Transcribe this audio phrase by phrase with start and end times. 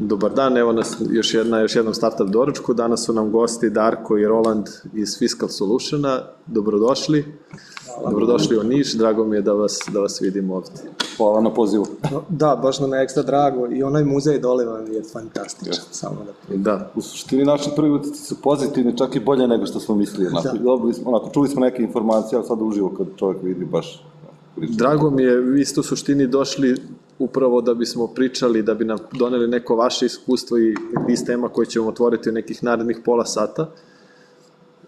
[0.00, 2.74] Dobar dan, evo nas još, jedna, još jednom startup doručku.
[2.74, 6.20] Danas su nam gosti Darko i Roland iz Fiscal Solutiona.
[6.46, 7.24] Dobrodošli.
[7.94, 8.10] Hvala.
[8.10, 10.70] Dobrodošli u Niš, drago mi je da vas, da vas vidim ovde.
[11.16, 11.86] Hvala na pozivu.
[12.28, 15.86] Da, baš nam je ekstra drago i onaj muzej dole vam je fantastičan, yes.
[15.90, 16.90] samo da Da.
[16.94, 20.26] U suštini naši prvi utici su pozitivni, čak i bolje nego što smo mislili.
[20.26, 20.62] Onako, da.
[20.62, 24.04] dobili smo, onako, čuli smo neke informacije, ali sad uživo kad čovjek vidi baš
[24.56, 26.76] Drago mi je, vi ste u suštini došli
[27.18, 30.74] upravo da bismo pričali, da bi nam doneli neko vaše iskustvo i
[31.08, 33.70] niz tema koje ćemo otvoriti u nekih narednih pola sata.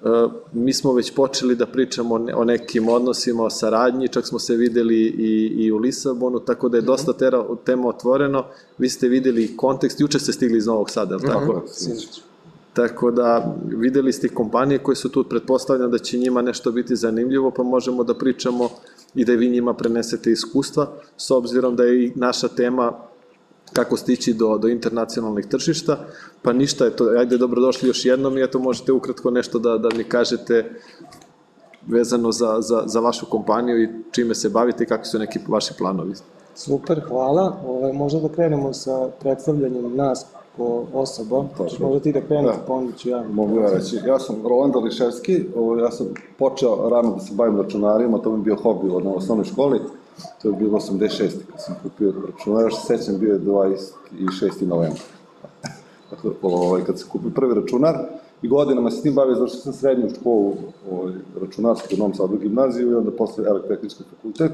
[0.04, 0.08] E,
[0.52, 4.96] mi smo već počeli da pričamo o nekim odnosima, o saradnji, čak smo se videli
[4.96, 8.44] i, i u Lisabonu, tako da je dosta tera, tema otvoreno.
[8.78, 11.62] Vi ste videli kontekst, juče ste stigli iz Novog Sada, je li tako?
[12.72, 17.50] Tako da videli ste kompanije koje su tu, pretpostavljam da će njima nešto biti zanimljivo,
[17.50, 18.68] pa možemo da pričamo
[19.16, 22.92] i da vi njima prenesete iskustva, s obzirom da je i naša tema
[23.72, 25.98] kako stići do, do internacionalnih tržišta,
[26.42, 29.88] pa ništa, je to, ajde dobrodošli još jednom i eto možete ukratko nešto da, da
[29.96, 30.80] mi kažete
[31.86, 35.74] vezano za, za, za vašu kompaniju i čime se bavite i kakvi su neki vaši
[35.78, 36.14] planovi.
[36.54, 37.56] Super, hvala.
[37.66, 41.44] Ove, ovaj, možda da krenemo sa predstavljanjem nas ko osoba.
[41.56, 41.70] Tako.
[41.80, 42.62] Možda ti da kreneš, da.
[42.66, 43.24] pa onda ću ja.
[43.32, 43.96] Mogu ja reći.
[44.06, 45.44] Ja sam Roland Ališevski,
[45.80, 46.06] ja sam
[46.38, 49.80] počeo rano da se bavim računarima, to mi je bio hobi od osnovnoj školi.
[50.42, 51.30] To je bilo 86.
[51.50, 54.66] kad sam kupio računar, još se sećam, bio je 26.
[54.66, 55.00] novembra.
[56.10, 57.96] Dakle, ovaj, kad sam kupio prvi računar,
[58.42, 60.54] i godinama se tim bavio, zašto sam srednju školu
[60.90, 64.52] ovaj, računarsku u Novom Sadu gimnaziju i onda posle elektrotehnički fakultet.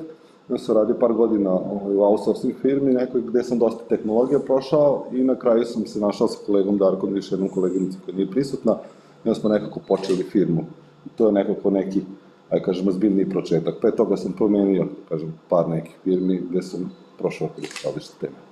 [0.48, 5.06] Ja sam radio par godina ovaj, u outsourcing firmi, nekoj gde sam dosta tehnologija prošao
[5.12, 8.76] i na kraju sam se našao sa kolegom Darkom, više jednom koleginicom koja nije prisutna,
[9.24, 10.64] i onda smo nekako počeli firmu.
[11.06, 12.02] I to je nekako neki,
[12.50, 13.74] aj kažem, zbiljni početak.
[13.80, 18.51] Pre toga sam promenio, kažem, par nekih firmi gde sam prošao kroz različite teme.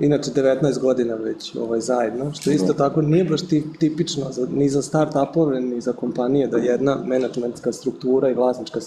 [0.00, 2.78] Inače, 19 godina već ovaj, zajedno, što isto da.
[2.88, 3.40] tako nije baš
[3.78, 8.80] tipično za, ni za start-upove, ni za kompanije, da jedna menadžmentska struktura i vlasnička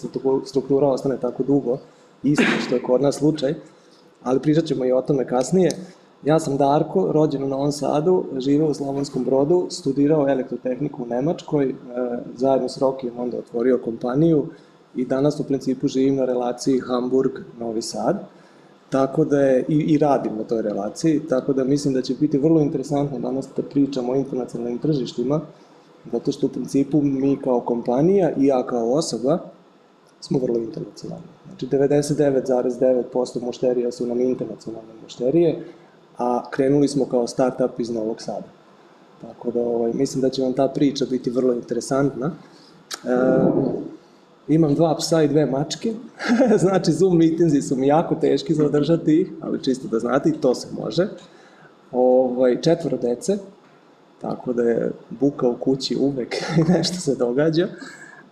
[0.45, 1.77] struktura ostane tako dugo,
[2.23, 3.55] isto što je kod nas slučaj,
[4.23, 5.71] ali pričat ćemo i o tome kasnije.
[6.23, 11.69] Ja sam Darko, rođen u Novom Sadu, živeo u Slavonskom brodu, studirao elektrotehniku u Nemačkoj,
[11.69, 11.73] e,
[12.35, 14.45] zajedno s Rokijem onda otvorio kompaniju
[14.95, 18.23] i danas u principu živim na relaciji Hamburg-Novi Sad.
[18.91, 22.38] Tako da je, i, i radim na toj relaciji, tako da mislim da će biti
[22.38, 25.41] vrlo interesantno danas da pričamo o internacionalnim tržištima,
[26.12, 29.40] zato što u principu mi kao kompanija i ja kao osoba
[30.22, 31.25] smo vrlo internacionalni.
[31.47, 35.63] Znači 99,9% mušterija su nam internacionalne mušterije,
[36.18, 38.47] a krenuli smo kao startup iz Novog Sada.
[39.22, 42.31] Tako da ovaj, mislim da će vam ta priča biti vrlo interesantna.
[43.03, 43.07] E,
[44.51, 45.94] imam dva psa i dve mačke,
[46.63, 50.41] znači Zoom meetingsi su mi jako teški za održati ih, ali čisto da znate i
[50.41, 51.07] to se može.
[51.91, 53.38] Ovaj, četvoro dece,
[54.22, 56.35] tako da je buka u kući uvek
[56.73, 57.67] nešto se događa.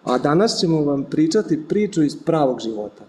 [0.04, 3.04] A danas ćemo vam pričati priču iz pravog života.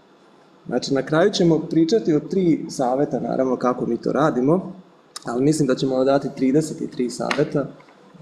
[0.67, 4.73] Znači, na kraju ćemo pričati o tri saveta, naravno, kako mi to radimo,
[5.25, 7.65] ali mislim da ćemo dati 33 saveta.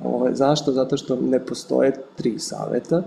[0.03, 0.71] Ovaj, zašto?
[0.71, 3.03] Zato što ne postoje tri saveta.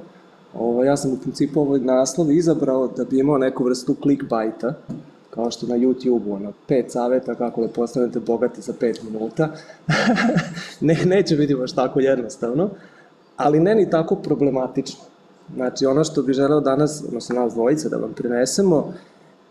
[0.59, 4.75] Ovo, ja sam u principu ovaj naslov izabrao da bi imao neku vrstu clickbaita,
[5.31, 9.49] kao što na YouTube-u, ono, pet saveta kako da postanete bogati za pet minuta.
[10.81, 12.71] ne, neće biti baš tako jednostavno,
[13.37, 15.01] ali ne ni tako problematično.
[15.55, 18.93] Znači, ono što bi želeo danas, odnosno nas dvojica, da vam prinesemo,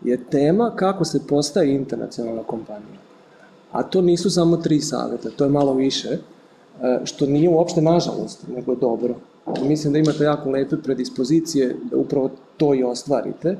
[0.04, 3.00] je tema kako se postaje internacionalna kompanija.
[3.72, 6.18] A to nisu samo tri saveta, to je malo više, e,
[7.04, 9.14] što nije uopšte nažalost, nego dobro.
[9.62, 13.56] Mislim da imate jako lepe predispozicije da upravo to i ostvarite,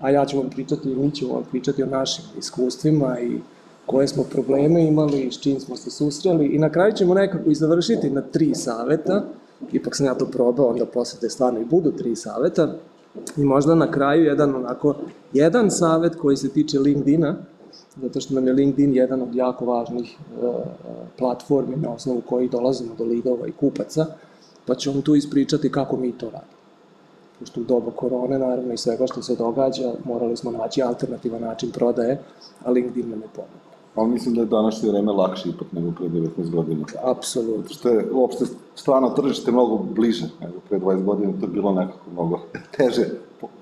[0.00, 3.38] a ja ću vam pričati i mi ćemo vam pričati o našim iskustvima i
[3.86, 6.46] koje smo probleme imali s čim smo se susreli.
[6.46, 9.24] I na kraju ćemo nekako i završiti na tri saveta,
[9.72, 12.74] ipak sam ja to probao, onda posle te stvarno i budu tri saveta,
[13.36, 14.94] i možda na kraju jedan onako,
[15.32, 17.36] jedan savet koji se tiče LinkedIna,
[18.02, 20.54] zato što nam je LinkedIn jedan od jako važnih uh,
[21.18, 24.06] platformi na osnovu kojih dolazimo do lidova i kupaca,
[24.70, 26.60] pa ću vam tu ispričati kako mi to radimo.
[27.38, 31.70] Pošto u doba korone, naravno, i svega što se događa, morali smo naći alternativan način
[31.70, 32.22] prodaje,
[32.64, 33.70] a LinkedIn nam je pomogao.
[33.94, 36.84] Ali mislim da je današnje vreme lakše ipak nego pre 19 godina.
[37.02, 37.68] Apsolutno.
[37.68, 38.44] Što je uopšte
[38.74, 42.40] strano tržište mnogo bliže nego pre 20 godina, to je bilo nekako mnogo
[42.76, 43.06] teže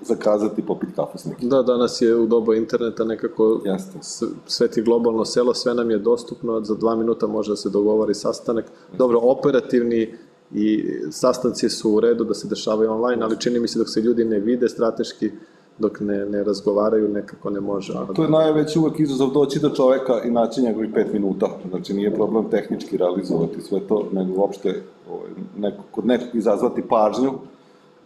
[0.01, 1.49] zakazati i popiti kafu s nekim.
[1.49, 3.99] Da, danas je u doba interneta nekako Jeste.
[4.45, 8.13] sve ti globalno selo, sve nam je dostupno, za dva minuta može da se dogovori
[8.13, 8.65] sastanak.
[8.97, 10.13] Dobro, operativni
[10.53, 14.01] i sastanci su u redu da se dešavaju online, ali čini mi se dok se
[14.01, 15.31] ljudi ne vide strateški
[15.79, 17.93] dok ne, ne razgovaraju, nekako ne može.
[17.93, 21.47] ono To je najveći uvek izazov doći do čoveka i naći njegovih pet minuta.
[21.69, 27.33] Znači nije problem tehnički realizovati sve to, nego uopšte ovaj, neko, kod nekog izazvati pažnju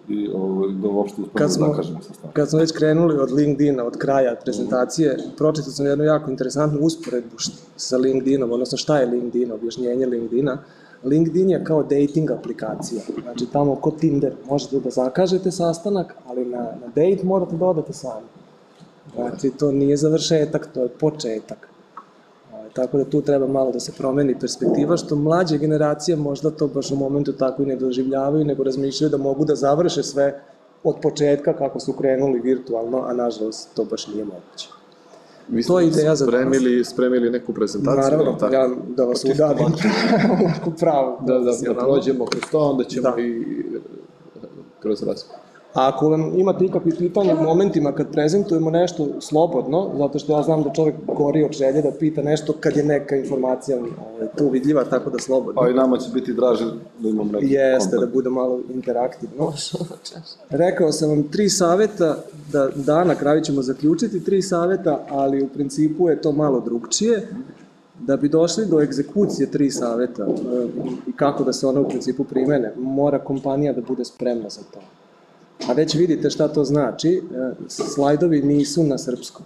[0.09, 2.33] i ovaj, da uopšte uspemo Kad da smo, zakažemo sa stavom.
[2.33, 7.35] kad smo već krenuli od LinkedIna, od kraja prezentacije, pročitao sam jednu jako interesantnu usporedbu
[7.75, 10.57] sa LinkedInom, odnosno šta je LinkedIn, objašnjenje LinkedIna.
[11.03, 16.57] LinkedIn je kao dating aplikacija, znači tamo kod Tinder možete da zakažete sastanak, ali na,
[16.57, 18.27] na date morate da odete sami.
[19.15, 21.69] Znači to nije završetak, to je početak.
[22.73, 26.91] Tako da tu treba malo da se promeni perspektiva, što mlađe generacije možda to baš
[26.91, 30.41] u momentu tako i ne doživljavaju, nego razmišljaju da mogu da završe sve
[30.83, 34.82] od početka kako su krenuli virtualno, a nažalost to baš nije moguće.
[35.49, 36.39] Vi to je ste ideja za danas.
[36.41, 38.01] spremili, spremili neku prezentaciju.
[38.03, 38.53] Naravno, tako?
[38.53, 39.65] ja da vas udadim
[40.67, 41.17] u pravu.
[41.21, 41.81] Da, da, da profesionalno.
[41.83, 43.21] prođemo kroz to, onda ćemo Da.
[43.21, 43.43] i
[44.79, 45.42] kroz razgovor.
[45.73, 50.43] A ako vam imate ikakvi pitanja u momentima kad prezentujemo nešto slobodno, zato što ja
[50.43, 54.49] znam da čovek gori od želje da pita nešto kad je neka informacija ovaj, tu
[54.49, 55.61] vidljiva, tako da slobodno.
[55.61, 56.65] A i nama će biti draže
[56.99, 58.13] da imam neki Jeste, da kontakt.
[58.13, 59.53] bude malo interaktivno.
[60.63, 62.17] Rekao sam vam tri saveta,
[62.51, 67.27] da, da na kraju ćemo zaključiti tri saveta, ali u principu je to malo drugčije.
[67.99, 70.67] Da bi došli do egzekucije tri saveta e,
[71.07, 74.79] i kako da se one u principu primene, mora kompanija da bude spremna za to.
[75.69, 79.45] A već vidite šta to znači, e, slajdovi nisu na srpskom.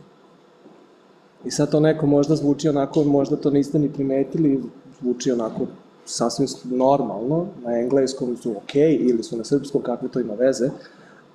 [1.45, 4.63] I sad to neko možda zvuči onako, možda to niste ni primetili,
[5.01, 5.65] zvuči onako
[6.05, 10.69] sasvim normalno, na engleskom su ok ili su na srpskom, kakve to ima veze,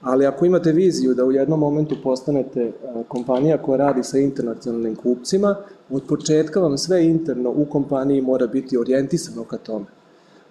[0.03, 2.73] ali ako imate viziju da u jednom momentu postanete e,
[3.09, 5.57] kompanija koja radi sa internacionalnim kupcima,
[5.91, 9.87] od početka vam sve interno u kompaniji mora biti orijentisano ka tome.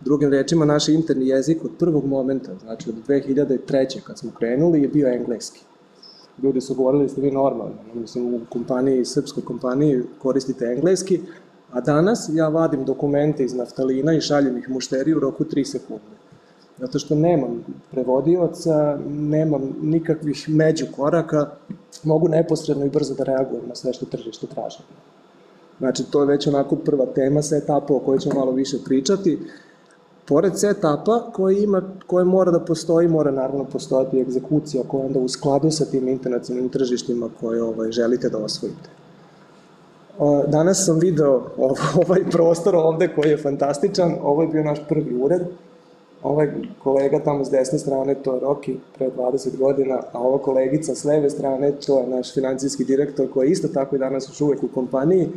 [0.01, 4.01] Drugim rečima, naš interni jezik od prvog momenta, znači od 2003.
[4.01, 5.62] kad smo krenuli, je bio engleski
[6.44, 11.19] ljudi su govorili ste vi normalni, mislim u kompaniji, srpskoj kompaniji koristite engleski,
[11.71, 16.21] a danas ja vadim dokumente iz naftalina i šaljem ih mušteriju u roku 3 sekunde.
[16.77, 21.50] Zato što nemam prevodioca, nemam nikakvih međukoraka,
[22.04, 24.77] mogu neposredno i brzo da reagujem na sve što tržište traži.
[25.80, 29.39] Znači, to je već onako prva tema setapa o kojoj ćemo malo više pričati.
[30.31, 35.28] Pored setapa koji ima, koje mora da postoji, mora naravno postojati egzekucija koja onda u
[35.28, 38.89] skladu sa tim internacionalnim tržištima koje ovaj, želite da osvojite.
[40.48, 45.16] Danas sam video ov- ovaj prostor ovde koji je fantastičan, ovo je bio naš prvi
[45.24, 45.42] ured,
[46.24, 46.51] ovaj
[46.83, 51.04] kolega tamo s desne strane, to je Roki, pre 20 godina, a ova kolegica s
[51.04, 54.63] leve strane, to je naš financijski direktor koji je isto tako i danas još uvek
[54.63, 55.30] u kompaniji.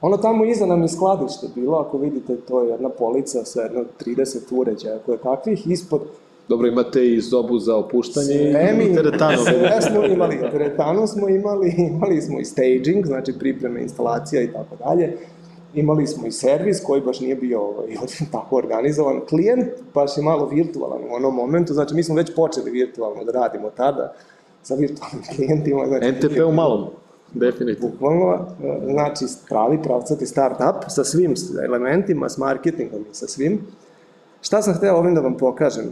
[0.00, 3.84] Ono tamo iza nam je skladište bilo, ako vidite, to je jedna polica sa jedno
[4.06, 6.00] 30 uređaja koje kakvih, ispod
[6.48, 9.38] Dobro, imate i zobu za opuštanje Sve mi, i teretanu.
[9.44, 14.76] sve smo imali, teretanu smo imali, imali smo i staging, znači pripreme instalacija i tako
[14.76, 15.18] dalje.
[15.74, 17.88] Imali smo i servis koji baš nije bio ovaj,
[18.32, 19.20] tako organizovan.
[19.28, 23.32] Klijent baš je malo virtualan u onom momentu, znači mi smo već počeli virtualno da
[23.32, 24.14] radimo tada
[24.62, 25.86] sa virtualnim klijentima.
[25.86, 26.86] Znači, NTP u malom,
[27.34, 27.90] definitivno.
[27.90, 31.34] Bukvalno, e, znači pravi pravcati start-up sa svim
[31.64, 33.60] elementima, s marketingom i sa svim.
[34.40, 35.84] Šta sam hteo ovim da vam pokažem?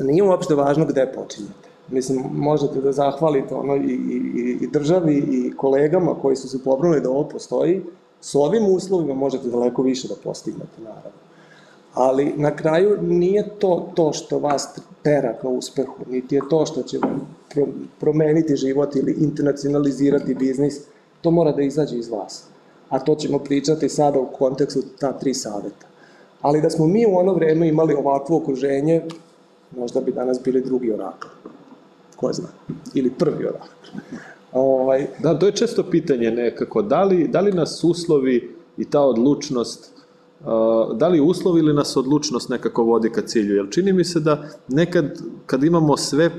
[0.00, 1.68] Nije uopšte važno gde počinjete.
[1.88, 7.00] Mislim, možete da zahvalite ono i, i, i državi i kolegama koji su se pobrali
[7.00, 7.82] da ovo postoji.
[8.20, 11.20] S ovim uslovima možete daleko više da postignete, naravno.
[11.94, 16.82] Ali na kraju nije to to što vas tera ka uspehu, niti je to što
[16.82, 17.68] će vam pro-
[18.00, 20.80] promeniti život ili internacionalizirati biznis,
[21.20, 22.44] to mora da izađe iz vas.
[22.88, 25.86] A to ćemo pričati sada u kontekstu ta tri saveta.
[26.40, 29.02] Ali da smo mi u ono vreme imali ovakvo okruženje,
[29.76, 31.28] možda bi danas bili drugi orakl.
[32.16, 32.48] Ko zna?
[32.94, 33.66] Ili prvi orakl.
[34.52, 39.00] Ovaj, Da, to je često pitanje nekako, da li, da li nas uslovi i ta
[39.00, 39.92] odlučnost,
[40.94, 43.56] da li uslovi ili nas odlučnost nekako vodi ka cilju?
[43.56, 46.30] Jer čini mi se da nekad, kad imamo sve,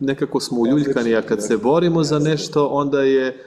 [0.00, 3.44] nekako smo uljuljkani, a kad se borimo za nešto, onda je,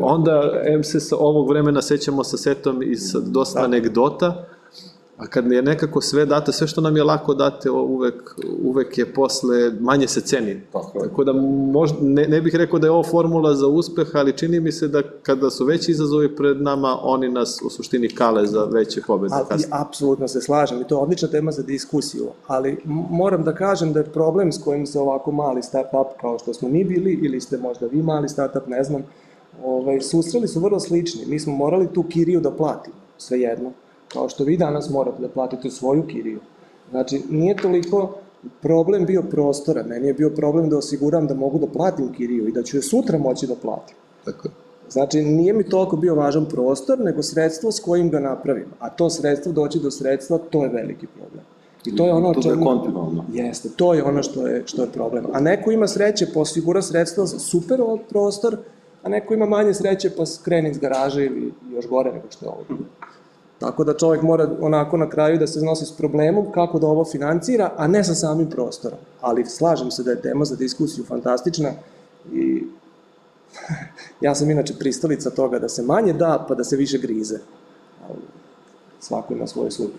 [0.00, 4.46] onda, em se sa ovog vremena sećamo sa setom i sa dosta anegdota,
[5.16, 9.12] A kad je nekako sve date, sve što nam je lako date, uvek, uvek je
[9.12, 10.60] posle, manje se ceni.
[10.72, 11.00] Tako.
[11.00, 11.32] Tako da
[11.72, 14.88] možda, ne, ne bih rekao da je ovo formula za uspeh, ali čini mi se
[14.88, 19.34] da kada su veći izazovi pred nama, oni nas u suštini kale za veće pobede.
[19.50, 22.78] Ali, apsolutno se slažem i to je odlična tema za diskusiju, ali
[23.10, 26.68] moram da kažem da je problem s kojim se ovako mali startup kao što smo
[26.68, 29.02] mi bili ili ste možda vi mali startup, ne znam,
[29.64, 31.26] ovaj, susreli su vrlo slični.
[31.26, 33.72] Mi smo morali tu kiriju da platimo, svejedno.
[34.12, 36.40] Kao što vi danas morate da platite svoju kiriju.
[36.90, 38.14] Znači, nije toliko
[38.62, 42.52] problem bio prostora, meni je bio problem da osiguram da mogu da platim kiriju i
[42.52, 43.96] da ću je sutra moći da platim.
[44.24, 44.52] Tako je.
[44.90, 48.66] Znači, nije mi toliko bio važan prostor, nego sredstvo s kojim ga napravim.
[48.78, 51.44] A to sredstvo, doći do sredstva, to je veliki problem.
[51.86, 52.66] I to je ono To da je čemu...
[52.66, 53.24] kontinualno.
[53.32, 55.24] Jeste, to je ono što je, što je problem.
[55.32, 58.56] A neko ima sreće pa osigura sredstva za super ovaj prostor,
[59.02, 62.50] a neko ima manje sreće pa skrene iz garaže ili još gore nego što je
[62.50, 62.64] ovo.
[63.58, 67.04] Tako da čovjek mora onako na kraju da se nosi s problemom kako da ovo
[67.04, 68.98] financira, a ne sa samim prostorom.
[69.20, 71.70] Ali slažem se da je tema za diskusiju fantastična
[72.32, 72.64] i
[74.26, 77.38] ja sam inače pristalica toga da se manje da, pa da se više grize.
[79.00, 79.98] Svako ima svoje sudbe.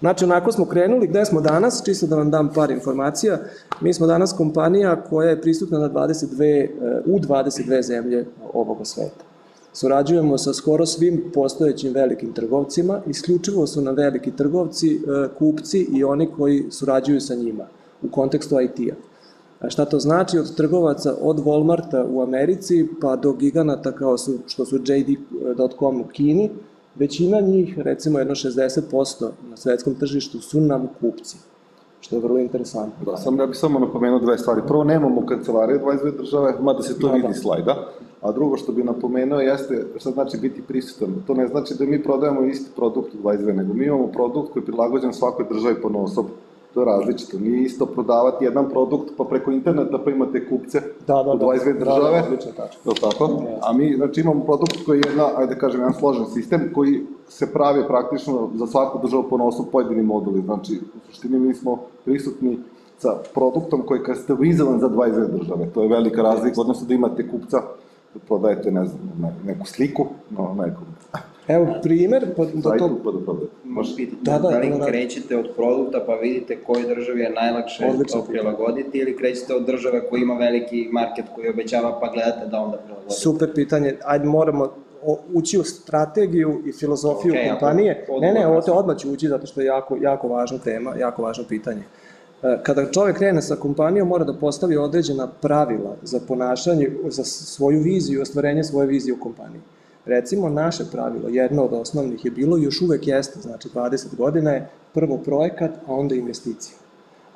[0.00, 3.38] Znači, onako smo krenuli, gde smo danas, čisto da vam dam par informacija.
[3.80, 6.70] Mi smo danas kompanija koja je prisutna na 22, e,
[7.06, 9.35] u 22 zemlje ovoga sveta.
[9.76, 14.98] Surađujemo sa skoro svim postojećim velikim trgovcima, isključivo su nam veliki trgovci, e,
[15.38, 17.64] kupci i oni koji surađuju sa njima
[18.02, 19.68] u kontekstu IT-a.
[19.68, 24.64] Šta to znači od trgovaca od Walmarta u Americi pa do giganata kao su, što
[24.64, 26.50] su JD.com u Kini,
[26.94, 31.36] većina njih, recimo jedno 60% na svetskom tržištu su nam kupci,
[32.00, 33.12] što je vrlo interesantno.
[33.12, 34.60] Da, sam, ja bih samo napomenuo dve stvari.
[34.66, 37.34] Prvo, nemamo kancelarije 22 države, mada se to Da, vidi da.
[37.34, 37.88] slajda.
[38.20, 41.14] A drugo što bih napomenuo jeste šta znači biti prisutan.
[41.26, 44.60] To ne znači da mi prodajemo isti produkt u 22, nego mi imamo produkt koji
[44.62, 46.26] je prilagođen svakoj državi po osob.
[46.74, 47.38] To je različito.
[47.38, 51.46] Nije isto prodavati jedan produkt pa preko interneta pa imate kupce Da, da, u da.
[51.46, 52.22] 22 Da, da, države.
[52.26, 52.78] odlična tačka.
[52.84, 53.42] Je li tako?
[53.62, 57.02] A mi, znači, imamo produkt koji je jedna, ajde da kažem, jedan složen sistem koji
[57.28, 60.42] se pravi praktično za svaku državu po nosu pojedini moduli.
[60.42, 62.58] Znači, u suštini mi smo prisutni
[62.98, 65.70] sa produktom koji je customizovan za 22 države.
[65.74, 67.64] To je velika razlika, odnosno da imate kupca da
[68.18, 70.84] prodajete, ne znam, ne- neku sliku na nekom
[71.48, 73.00] Evo primer, pa da to...
[73.04, 73.52] pa da prodajete.
[73.64, 74.86] Može pitati, Da, da, da, da, li da, da.
[74.86, 79.66] krećete od produkta pa vidite kojoj državi je najlakše Odlično to prilagoditi ili krećete od
[79.66, 83.14] države koja ima veliki market koji obećava pa gledate da onda prilagodite?
[83.14, 84.64] Super pitanje, ajde moramo
[85.04, 88.06] o- ući u strategiju i filozofiju ako kompanije.
[88.08, 88.78] odmah Ne, ne, ovo te kasnije.
[88.78, 91.80] odmah ću ući zato što je jako, jako važna tema, jako važno pitanje.
[91.80, 91.84] E,
[92.62, 98.22] Kada čovek krene sa kompanijom, mora da postavi određena pravila za ponašanje, za svoju viziju,
[98.22, 99.60] ostvarenje svoje vizije u kompaniji.
[100.06, 104.68] Recimo, naše pravilo, jedno od osnovnih je bilo još uvek jeste, znači 20 godina je
[104.94, 106.78] prvo projekat, a onda investicija.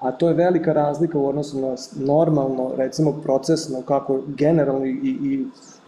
[0.00, 5.45] A to je velika razlika u odnosu na normalno, recimo procesno, kako generalno i, i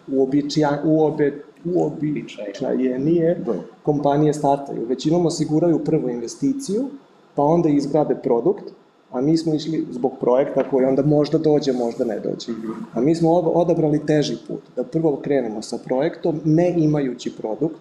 [0.09, 3.53] uobičaja, uobe, uobičajenije Da.
[3.83, 4.87] kompanije startaju.
[4.89, 6.89] Većinom osiguraju prvo investiciju,
[7.35, 8.65] pa onda izgrade produkt,
[9.13, 12.53] a mi smo išli zbog projekta koji onda možda dođe, možda ne dođe.
[12.95, 17.77] A mi smo od- odabrali teži put, da prvo krenemo sa projektom ne imajući produkt,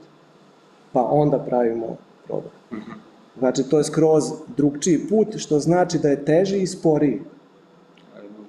[0.92, 1.96] pa onda pravimo
[2.28, 2.56] produkt.
[3.40, 4.24] Znači, to je skroz
[4.58, 7.22] drugčiji put, što znači da je teži i sporiji,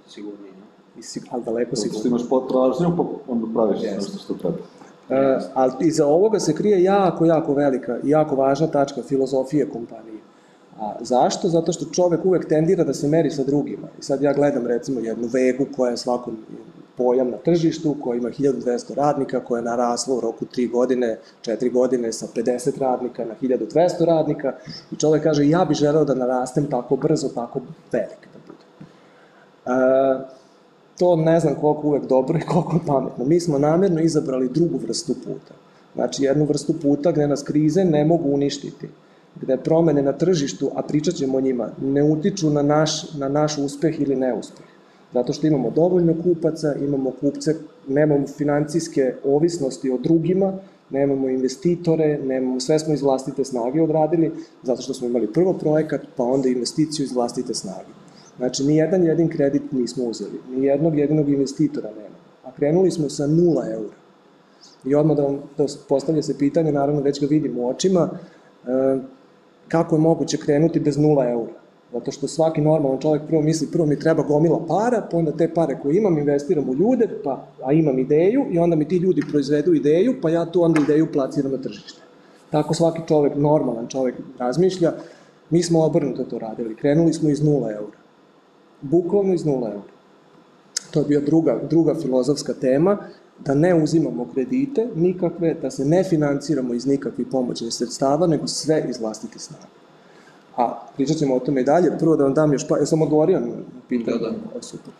[0.08, 0.66] sigurniji, no?
[0.98, 3.96] i si- ali daleko Zato što imaš potražnju, pa onda praviš Jeste.
[3.96, 4.56] nešto što treba.
[5.10, 10.18] E, ali iza ovoga se krije jako, jako velika i jako važna tačka filozofije kompanije.
[10.82, 11.48] A zašto?
[11.48, 13.88] Zato što čovek uvek tendira da se meri sa drugima.
[13.98, 16.36] I sad ja gledam recimo jednu vegu koja je svakom
[16.96, 21.72] pojam na tržištu, koja ima 1200 radnika, koja je narasla u roku 3 godine, 4
[21.72, 24.52] godine sa 50 radnika na 1200 radnika
[24.92, 27.60] i čovek kaže ja bih želeo da narastem tako brzo, tako
[27.92, 28.66] velik da budem.
[29.66, 30.42] E,
[30.98, 33.24] to ne znam koliko uvek dobro i koliko pametno.
[33.24, 35.54] Mi smo namerno izabrali drugu vrstu puta.
[35.94, 38.88] Znači jednu vrstu puta gde nas krize ne mogu uništiti,
[39.40, 43.58] gde promene na tržištu, a pričat ćemo o njima, ne utiču na naš, na naš
[43.58, 44.66] uspeh ili neuspeh.
[45.12, 47.54] Zato što imamo dovoljno kupaca, imamo kupce,
[47.88, 50.52] nemamo financijske ovisnosti o drugima,
[50.90, 56.00] nemamo investitore, nemamo, sve smo iz vlastite snage odradili, zato što smo imali prvo projekat,
[56.16, 57.92] pa onda investiciju iz vlastite snage.
[58.36, 62.16] Znači, ni jedan jedin kredit nismo uzeli, ni jednog jedinog investitora nema.
[62.44, 63.94] A krenuli smo sa nula eura.
[64.84, 68.10] I odmah da vam da postavlja se pitanje, naravno već ga vidim u očima,
[68.66, 68.98] e,
[69.72, 71.52] kako je moguće krenuti bez nula eura?
[71.92, 75.54] Zato što svaki normalan čovjek prvo misli, prvo mi treba gomila para, pa onda te
[75.54, 79.22] pare koje imam investiram u ljude, pa, a imam ideju i onda mi ti ljudi
[79.30, 82.00] proizvedu ideju, pa ja tu onda ideju plasiram na tržište.
[82.50, 84.92] Tako svaki čovjek, normalan čovjek razmišlja.
[85.50, 86.76] Mi smo obrnuto to radili.
[86.76, 87.98] Krenuli smo iz nula eura.
[88.80, 89.92] Bukvalno iz nula eura.
[90.90, 92.98] To je bio druga, druga filozofska tema,
[93.44, 98.84] da ne uzimamo kredite nikakve, da se ne financiramo iz nikakvih pomoćnih sredstava, nego sve
[98.88, 99.66] iz vlastite snage.
[100.56, 101.98] A pričat ćemo o tome i dalje.
[101.98, 102.78] Prvo da vam dam još pa...
[102.78, 103.46] Ja sam odgovorio na
[103.88, 104.18] pitanje.
[104.18, 104.62] Da, da.
[104.62, 104.92] Super.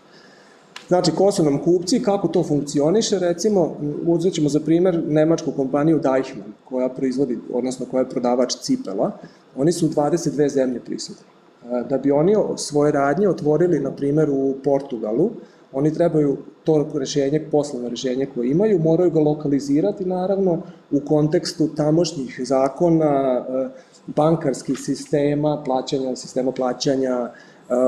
[0.89, 5.99] Znači, ko su nam kupci, kako to funkcioniše, recimo, uzet ćemo za primer nemačku kompaniju
[5.99, 9.11] Deichmann, koja proizvodi, odnosno koja je prodavač cipela,
[9.57, 11.25] oni su u 22 zemlje prisutni.
[11.89, 15.31] Da bi oni svoje radnje otvorili, na primer, u Portugalu,
[15.73, 22.41] oni trebaju to rešenje, poslovno rešenje koje imaju, moraju ga lokalizirati naravno u kontekstu tamošnjih
[22.45, 23.45] zakona,
[24.07, 27.31] bankarskih sistema, plaćanja, sistema plaćanja,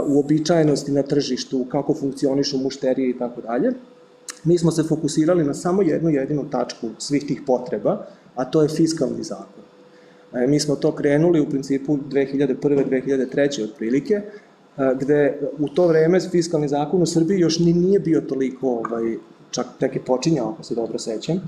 [0.09, 3.73] uobičajenosti na tržištu, kako funkcionišu mušterije i tako dalje.
[4.45, 8.69] Mi smo se fokusirali na samo jednu jedinu tačku svih tih potreba, a to je
[8.69, 9.65] fiskalni zakon.
[10.35, 12.57] E, mi smo to krenuli u principu 2001.
[12.89, 13.65] 2003.
[13.65, 14.23] otprilike, e,
[15.01, 19.17] gde u to vreme fiskalni zakon u Srbiji još ni nije bio toliko, ovaj,
[19.51, 21.41] čak tek je počinjao, ako se dobro sećam,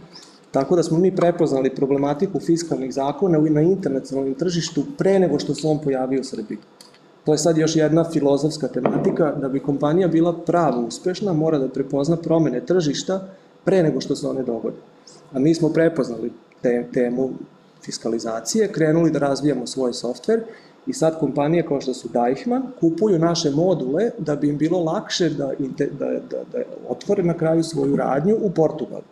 [0.57, 5.67] Tako da smo mi prepoznali problematiku fiskalnih zakona na internacionalnom tržištu pre nego što se
[5.69, 6.59] on pojavio u Srbiji.
[7.25, 11.69] To je sad još jedna filozofska tematika, da bi kompanija bila pravo uspešna, mora da
[11.69, 13.21] prepozna promene tržišta
[13.65, 14.77] pre nego što se one dogode.
[15.33, 17.31] A mi smo prepoznali te, temu
[17.85, 20.41] fiskalizacije, krenuli da razvijamo svoj softver
[20.87, 25.29] i sad kompanije kao što su Deichmann kupuju naše module da bi im bilo lakše
[25.29, 25.53] da,
[25.99, 29.03] da, da, da otvore na kraju svoju radnju u Portugalu.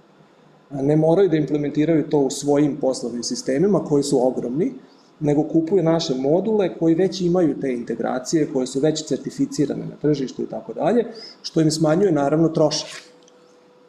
[0.71, 4.73] Ne moraju da implementiraju to u svojim poslovnim sistemima koji su ogromni,
[5.21, 10.43] nego kupuju naše module koji već imaju te integracije, koje su već certificirane na tržištu
[10.43, 11.07] i tako dalje,
[11.43, 12.89] što im smanjuje naravno trošak.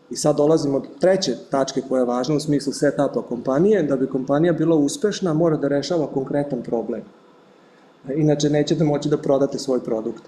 [0.09, 4.07] I sad dolazimo do treće tačke koja je važna u smislu setupa kompanije, da bi
[4.07, 7.01] kompanija bila uspešna mora da rešava konkretan problem.
[8.15, 10.23] Inače nećete moći da prodate svoj produkt.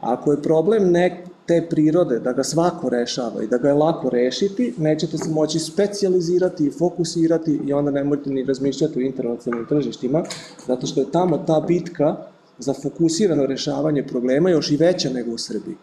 [0.00, 1.12] Ako je problem nek,
[1.46, 5.58] te prirode, da ga svako rešava i da ga je lako rešiti, nećete se moći
[5.58, 10.22] specializirati i fokusirati i onda ne možete ni razmišljati o internacionalnim tržištima,
[10.66, 12.16] zato što je tamo ta bitka
[12.58, 15.76] za fokusirano rešavanje problema još i veća nego u Srbiji.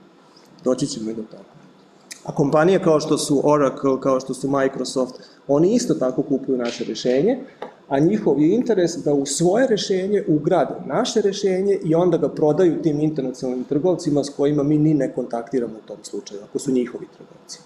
[0.64, 1.44] Doći ćemo i do toga.
[2.24, 5.16] A kompanije kao što su Oracle, kao što su Microsoft,
[5.48, 7.40] oni isto tako kupuju naše rešenje,
[7.90, 12.82] a njihov je interes da u svoje rešenje ugrade naše rešenje i onda ga prodaju
[12.82, 17.08] tim internacionalnim trgovcima s kojima mi ni ne kontaktiramo u tom slučaju, ako su njihovi
[17.18, 17.60] trgovci.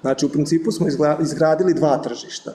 [0.00, 0.86] Znači, u principu smo
[1.20, 2.54] izgradili dva tržišta.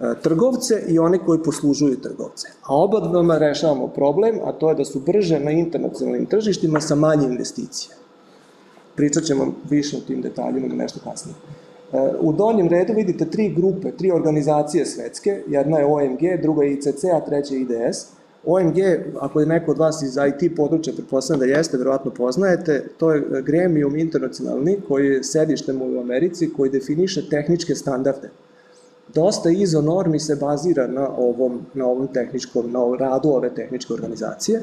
[0.00, 2.48] E, trgovce i one koji poslužuju trgovce.
[2.62, 6.94] A oba dvama rešavamo problem, a to je da su brže na internacionalnim tržištima sa
[6.94, 7.96] manje investicije.
[8.96, 11.34] Pričat ćemo više o tim detaljima nešto kasnije.
[12.20, 17.04] U donjem redu vidite tri grupe, tri organizacije svetske, jedna je OMG, druga je ICC,
[17.04, 18.06] a treća je IDS.
[18.46, 18.78] OMG,
[19.20, 23.42] ako je neko od vas iz IT područja, pretpostavljam da jeste, verovatno poznajete, to je
[23.42, 28.30] gremijum internacionalni koji je sedištem u Americi, koji definiše tehničke standarde.
[29.14, 34.62] Dosta ISO normi se bazira na ovom, na ovom tehničkom, na radu ove tehničke organizacije.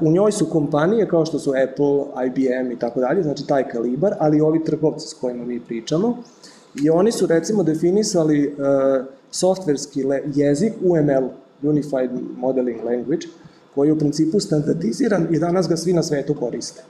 [0.00, 4.14] U njoj su kompanije kao što su Apple, IBM i tako dalje, znači taj kalibar,
[4.18, 6.16] ali i ovi trgovci s kojima mi pričamo.
[6.82, 8.54] I oni su recimo definisali uh,
[9.30, 10.04] softverski
[10.34, 11.28] jezik UML,
[11.62, 13.26] Unified Modeling Language,
[13.74, 16.82] koji je u principu standardiziran i danas ga svi na svetu koriste.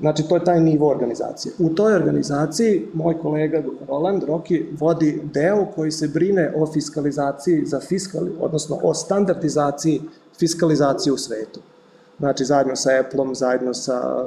[0.00, 1.52] Znači, to je taj nivo organizacije.
[1.58, 7.80] U toj organizaciji moj kolega Roland Roki vodi deo koji se brine o fiskalizaciji za
[7.80, 10.00] fiskali, odnosno o standardizaciji
[10.38, 11.60] fiskalizacije u svetu.
[12.18, 14.24] Znači, zajedno sa Apple-om, zajedno sa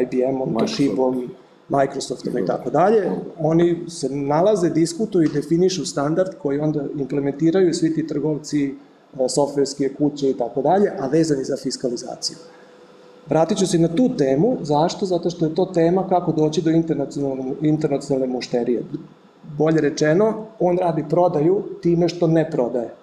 [0.00, 1.30] IBM-om, Toshiba-om,
[1.68, 7.94] Microsoftom i tako dalje, oni se nalaze, diskutuju i definišu standard koji onda implementiraju svi
[7.94, 12.36] ti trgovci, e, softverske kuće i tako dalje, a vezani za fiskalizaciju.
[13.28, 15.06] Vratit ću se na tu temu, zašto?
[15.06, 18.82] Zato što je to tema kako doći do internacionalne, internacionalne mušterije.
[19.58, 22.94] Bolje rečeno, on radi prodaju time što ne prodaje.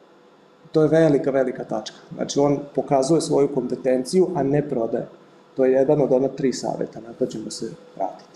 [0.72, 1.98] To je velika, velika tačka.
[2.16, 5.08] Znači, on pokazuje svoju kompetenciju, a ne prodaje.
[5.56, 8.30] To je jedan od ona tri saveta, na to ćemo se vratiti.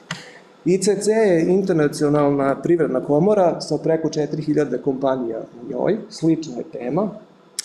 [0.66, 7.10] ICC je internacionalna privredna komora sa preko 4000 kompanija u njoj, slična je tema,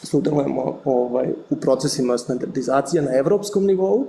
[0.02, 4.06] sudelujemo ovaj, u procesima standardizacije na evropskom nivou,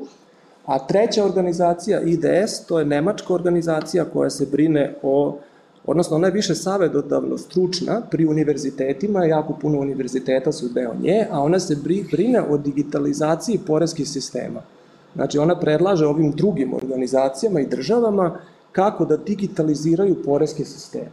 [0.66, 5.38] a treća organizacija IDS, to je nemačka organizacija koja se brine o
[5.90, 11.42] odnosno ona je više savetodavno stručna pri univerzitetima, jako puno univerziteta su deo nje, a
[11.42, 11.78] ona se
[12.12, 14.62] brine o digitalizaciji poreskih sistema.
[15.16, 18.40] Znači ona predlaže ovim drugim organizacijama i državama
[18.72, 21.12] kako da digitaliziraju poreske sisteme.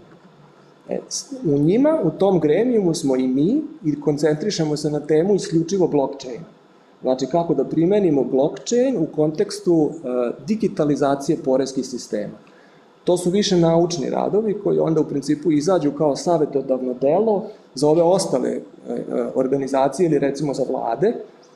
[0.88, 0.98] E,
[1.44, 6.40] u njima, u tom gremijumu smo i mi i koncentrišemo se na temu isključivo blockchain.
[7.02, 9.92] Znači kako da primenimo blockchain u kontekstu uh,
[10.46, 12.45] digitalizacije poreskih sistema.
[13.06, 18.02] To su više naučni radovi koji onda u principu izađu kao savetodavno delo za ove
[18.02, 19.02] ostale e, e,
[19.34, 21.14] organizacije ili recimo za vlade,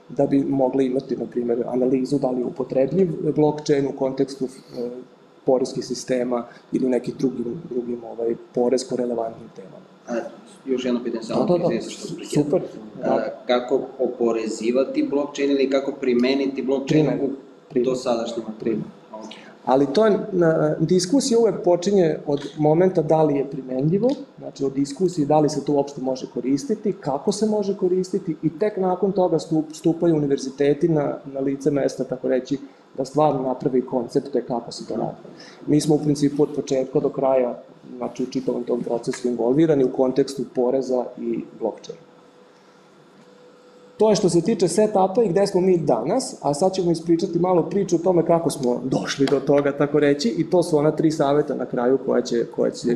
[0.09, 4.89] da bi mogli imati, na primjer, analizu da li je upotrebljiv blockchain u kontekstu e,
[5.45, 9.77] poreskih sistema ili nekim drugim, drugim ovaj, poresko relevantnim temama.
[10.09, 10.15] A,
[10.67, 11.81] još jedno pitanje, samo da, da, da.
[11.81, 12.63] što Super.
[13.03, 13.11] Da.
[13.11, 17.31] A, kako oporezivati blockchain ili kako primeniti blockchain u
[17.71, 17.91] Primjer.
[17.91, 18.47] Do sadašnjeg.
[19.65, 20.19] Ali to je,
[20.81, 25.65] diskusija uvek počinje od momenta da li je primenljivo, znači od diskusije da li se
[25.65, 30.89] to uopšte može koristiti, kako se može koristiti i tek nakon toga stup, stupaju univerziteti
[30.89, 32.59] na, na lice mesta, tako reći,
[32.97, 35.17] da stvarno napravi koncepte kako se to radi.
[35.67, 37.63] Mi smo u principu od početka do kraja,
[37.97, 42.10] znači u čitavom tom procesu involvirani u kontekstu poreza i blockchain.
[44.01, 47.39] To je što se tiče setupa i gde smo mi danas, a sad ćemo ispričati
[47.39, 50.91] malo priču o tome kako smo došli do toga, tako reći, i to su ona
[50.91, 52.89] tri saveta na kraju koja će, koja će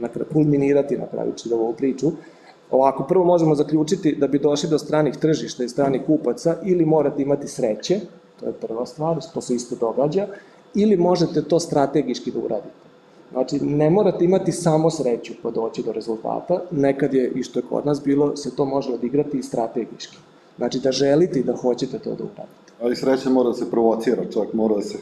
[0.00, 2.10] na kraju, kulminirati na kraju ovu priču.
[2.70, 7.22] Ovako, prvo možemo zaključiti da bi došli do stranih tržišta i stranih kupaca ili morate
[7.22, 8.00] imati sreće,
[8.40, 10.26] to je prva stvar, to se isto događa,
[10.74, 12.82] ili možete to strategiški da uradite.
[13.32, 17.64] Znači, ne morate imati samo sreću pa doći do rezultata, nekad je, i što je
[17.70, 20.31] kod nas bilo, se to može odigrati i strategiški.
[20.62, 22.72] Znači da želite i da hoćete to da uradite.
[22.82, 24.98] Ali sreća mora da se provocira, čovjek mora da se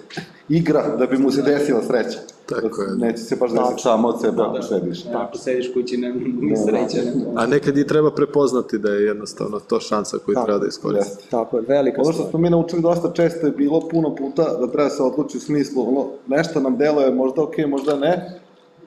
[0.49, 2.18] igra da bi mu se desila sreća.
[2.46, 2.96] Tako je.
[2.96, 5.05] Neće se baš desiti samo od sebe ako sediš.
[5.05, 7.05] Da, ako sediš kući, ne, ni sreća.
[7.05, 7.25] Ne.
[7.37, 11.31] A nekad i treba prepoznati da je jednostavno to šansa koju Tako, treba da iskoristi.
[11.31, 14.66] Tako je, velika Ono što smo mi naučili dosta često je bilo puno puta da
[14.66, 18.39] treba da se odluči u smislu, ono, nešto nam deluje možda ok, možda ne,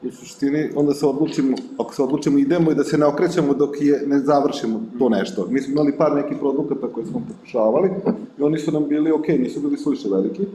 [0.07, 3.81] u suštini onda se odlučimo, ako se odlučimo idemo i da se ne okrećemo dok
[3.81, 5.47] je, ne završimo to nešto.
[5.49, 7.89] Mi smo imali par nekih produkata koje smo pokušavali
[8.39, 10.41] i oni su nam bili ok, nisu bili suviše veliki.
[10.43, 10.47] E,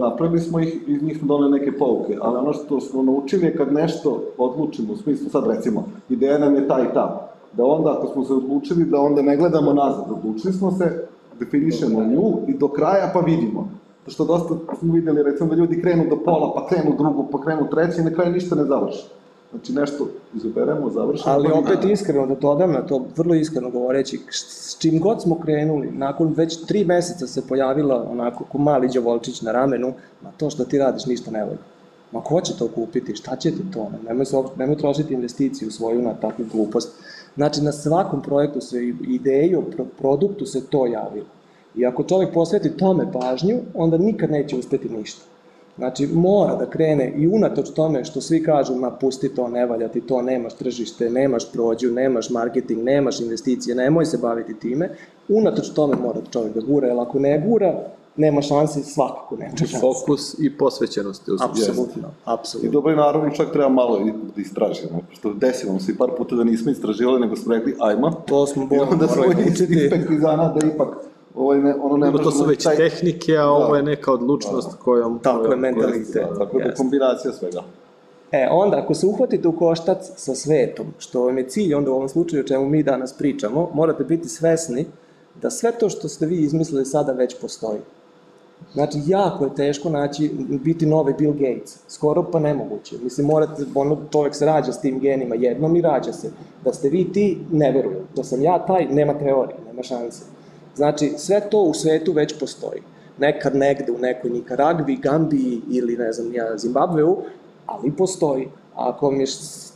[0.00, 3.44] napravili smo ih i iz njih smo doneli neke pouke, ali ono što smo naučili
[3.44, 7.64] je kad nešto odlučimo, u smislu sad recimo, ideja nam je ta i ta, da
[7.64, 11.06] onda ako smo se odlučili da onda ne gledamo nazad, odlučili smo se,
[11.38, 13.68] definišemo nju i do kraja pa vidimo
[14.10, 17.70] što dosta smo videli, recimo da ljudi krenu do pola, pa krenu drugu, pa krenu
[17.70, 19.06] treći i na kraju ništa ne završi.
[19.50, 21.32] Znači nešto izaberemo, završimo.
[21.32, 25.90] Ali opet iskreno da dodam na to, vrlo iskreno govoreći, s čim god smo krenuli,
[25.90, 29.92] nakon već tri meseca se pojavila onako ko mali đavolčić na ramenu,
[30.22, 31.58] ma to što ti radiš ništa ne volje.
[32.12, 33.90] Ma ko će to kupiti, šta će ti to?
[34.08, 36.92] Nemoj, se, nemoj trošiti investiciju svoju na takvu glupost.
[37.36, 38.76] Znači, na svakom projektu se
[39.08, 39.64] ideju
[39.98, 41.26] produktu se to javilo.
[41.76, 45.22] I ako čovjek posveti tome pažnju, onda nikad neće uspeti ništa.
[45.80, 49.88] Znači, mora da krene i unatoč tome što svi kažu, ma pusti to, ne valja
[49.88, 54.90] ti to, nemaš tržište, nemaš prođu, nemaš marketing, nemaš investicije, nemoj se baviti time,
[55.28, 57.84] unatoč tome mora čovjek da gura, jer ako ne gura,
[58.16, 59.78] nema šanse, svakako nema šanse.
[59.80, 62.68] Fokus i posvećenost je Apsolutno, apsolutno.
[62.68, 66.10] I dobro i naravno čak treba malo i da istražimo, što desilo se i par
[66.18, 68.12] puta da nismo istraživali, nego smo rekli, ajma.
[68.26, 69.42] To smo bolno morali učiti.
[69.42, 70.88] I onda smo ispekli zana da ipak
[71.34, 72.76] ovo je ne, ono ne to su već taj...
[72.76, 73.50] tehnike, a da.
[73.50, 74.76] ovo je neka odlučnost da.
[74.76, 75.18] kojom...
[75.18, 76.14] Tako je mentalitet.
[76.14, 77.62] Da, tako da je kombinacija svega.
[78.32, 81.94] E, onda, ako se uhvatite u koštac sa svetom, što vam je cilj onda u
[81.94, 84.86] ovom slučaju o čemu mi danas pričamo, morate biti svesni
[85.42, 87.80] da sve to što ste vi izmislili sada već postoji.
[88.72, 90.30] Znači, jako je teško naći,
[90.64, 91.78] biti novi Bill Gates.
[91.88, 92.96] Skoro pa nemoguće.
[93.02, 96.30] Mislim, morate, ono, čovek se rađa s tim genima jednom i rađa se.
[96.64, 98.04] Da ste vi ti, ne verujem.
[98.16, 100.24] Da sam ja taj, nema teorije, nema šanse.
[100.76, 102.82] Znači, sve to u svetu već postoji.
[103.18, 107.16] Nekad negde u nekoj Nikaragvi, Gambiji ili, ne znam, ja, Zimbabveu,
[107.66, 108.48] ali postoji.
[108.74, 109.26] A ako vam je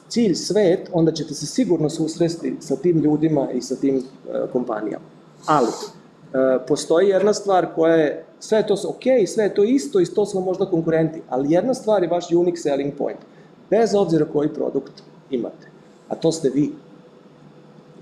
[0.08, 5.04] cilj svet, onda ćete se sigurno susresti sa tim ljudima i sa tim uh, kompanijama.
[5.46, 10.00] Ali, uh, postoji jedna stvar koja je, sve to su ok, sve je to isto
[10.00, 13.18] i to smo možda konkurenti, ali jedna stvar je vaš unique selling point,
[13.70, 15.68] bez obzira koji produkt imate.
[16.08, 16.72] A to ste vi.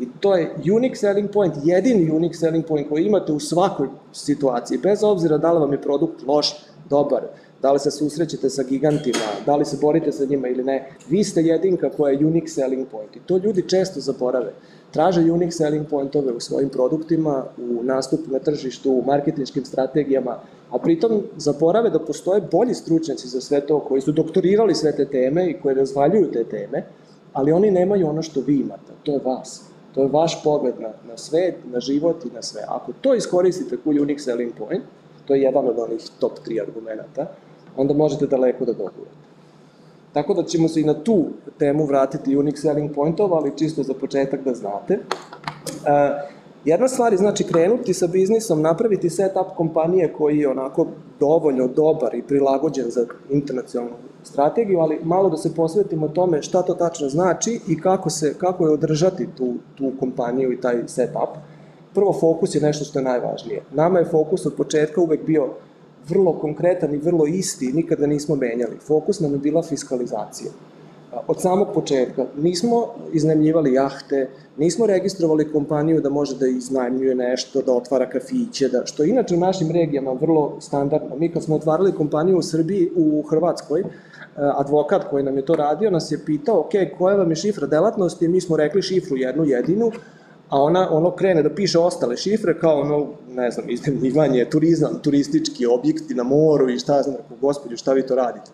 [0.00, 4.78] I to je unique selling point, jedini unique selling point koji imate u svakoj situaciji,
[4.78, 6.54] bez obzira da li vam je produkt loš,
[6.90, 7.22] dobar,
[7.62, 11.24] da li se susrećete sa gigantima, da li se borite sa njima ili ne, vi
[11.24, 13.16] ste jedinka koja je unique selling point.
[13.16, 14.52] I to ljudi često zaborave.
[14.90, 20.38] Traže unique selling pointove u svojim produktima, u nastupu na tržištu, u marketinškim strategijama,
[20.70, 25.04] a pritom zaborave da postoje bolji stručnjaci za sve to, koji su doktorirali sve te
[25.04, 26.84] teme i koji razvaljuju te teme,
[27.32, 29.71] ali oni nemaju ono što vi imate, to je vas.
[29.94, 32.62] To je vaš pogled na, na svet, na život i na sve.
[32.68, 34.84] Ako to iskoristite kao unique selling point,
[35.26, 37.26] to je jedan od onih top 3 argumenta,
[37.76, 39.22] onda možete daleko da dogurate.
[40.12, 41.24] Tako da ćemo se i na tu
[41.58, 44.94] temu vratiti unique selling pointova, ali čisto za početak da znate.
[44.94, 50.86] Uh, Jedna stvar je znači krenuti sa biznisom, napraviti setup kompanije koji je onako
[51.20, 56.74] dovoljno dobar i prilagođen za internacionalnu strategiju, ali malo da se posvetimo tome šta to
[56.74, 61.36] tačno znači i kako, se, kako je održati tu, tu kompaniju i taj setup.
[61.94, 63.62] Prvo, fokus je nešto što je najvažnije.
[63.72, 65.48] Nama je fokus od početka uvek bio
[66.08, 68.76] vrlo konkretan i vrlo isti, nikada nismo menjali.
[68.86, 70.50] Fokus nam je bila fiskalizacija.
[71.26, 72.24] Od samog početka.
[72.36, 78.86] Nismo iznajmljivali jahte, nismo registrovali kompaniju da može da iznajmljuje nešto, da otvara kafiće, da,
[78.86, 81.16] što inače u našim regijama vrlo standardno.
[81.16, 83.84] Mi kad smo otvarali kompaniju u Srbiji, u Hrvatskoj, eh,
[84.36, 88.28] advokat koji nam je to radio nas je pitao, ok, koja vam je šifra delatnosti,
[88.28, 89.90] mi smo rekli šifru jednu jedinu,
[90.48, 95.66] a ona ono krene da piše ostale šifre kao ono, ne znam, iznajmljivanje, turizam, turistički
[95.66, 98.50] objekti na moru i šta znam, gospodju, šta vi to radite?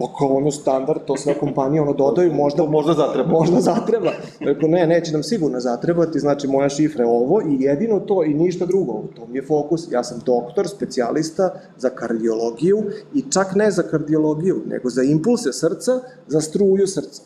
[0.00, 3.28] Pa kao ono standard, to sve kompanije ono dodaju, možda, Možda zatreba.
[3.30, 4.10] možda zatreba.
[4.40, 8.34] Rekao, ne, neće nam sigurno zatrebati, znači moja šifra je ovo i jedino to i
[8.34, 9.02] ništa drugo.
[9.16, 9.92] To mi je fokus.
[9.92, 12.82] Ja sam doktor, specijalista za kardiologiju
[13.14, 15.92] i čak ne za kardiologiju, nego za impulse srca,
[16.26, 17.22] za struju srca.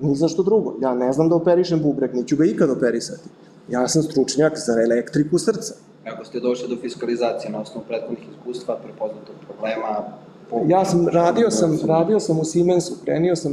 [0.00, 0.74] Ni za što drugo.
[0.82, 3.28] Ja ne znam da operišem bubreg, neću ga ikad operisati.
[3.70, 5.74] Ja sam stručnjak za elektriku srca.
[6.04, 10.04] Kako ste došli do fiskalizacije na osnovu prethodnih iskustva, prepoznatog problema?
[10.66, 13.52] Ja sam, radio sam, radio sam u Siemensu, krenio sam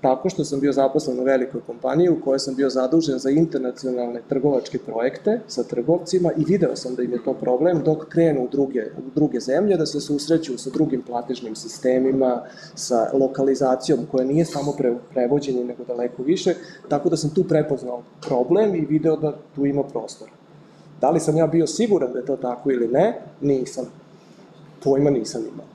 [0.00, 4.20] tako što sam bio zaposlen u velikoj kompaniji u kojoj sam bio zadužen za internacionalne
[4.28, 8.48] trgovačke projekte sa trgovcima i video sam da im je to problem dok krenu u
[8.48, 12.42] druge, u druge zemlje da se susreću sa drugim platežnim sistemima,
[12.74, 16.54] sa lokalizacijom koja nije samo pre, prevođenje nego daleko više,
[16.88, 20.30] tako da sam tu prepoznao problem i video da tu ima prostora.
[21.00, 23.20] Da li sam ja bio siguran da je to tako ili ne?
[23.40, 23.84] Nisam.
[24.82, 25.73] Pojma nisam imao.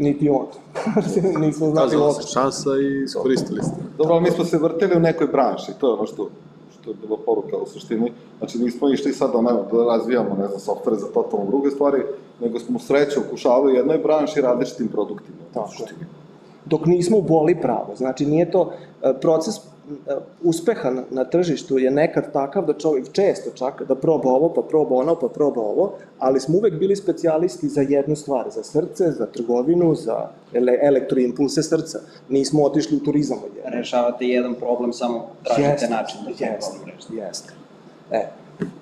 [0.00, 0.46] Niti on.
[1.44, 2.22] Nismo znali Kazala uopšte.
[2.22, 3.74] se šansa i iskoristili ste.
[3.98, 6.28] Dobro, mi smo se vrteli u nekoj branši, to je ono što,
[6.74, 8.12] što je bila poruka u suštini.
[8.38, 12.02] Znači, nismo išli sad da, ne, da razvijamo, ne znam, softvere za totalno druge stvari,
[12.40, 15.38] nego smo sreće okušavali u jednoj branši različitim produktima.
[15.54, 16.06] Tako je.
[16.64, 17.92] Dok nismo u boli pravo.
[17.96, 19.54] Znači, nije to e, proces
[20.42, 24.62] uspeha na, na tržištu je nekad takav da čovjek često čak da proba ovo, pa
[24.62, 29.10] proba ono, pa proba ovo, ali smo uvek bili specijalisti za jednu stvar, za srce,
[29.10, 31.98] za trgovinu, za ele, elektroimpulse srca.
[32.28, 33.38] Nismo otišli u turizam.
[33.64, 36.76] Rešavate jedan problem, samo tražite Jeste, način da jeste.
[37.12, 37.52] Jeste.
[38.10, 38.26] E.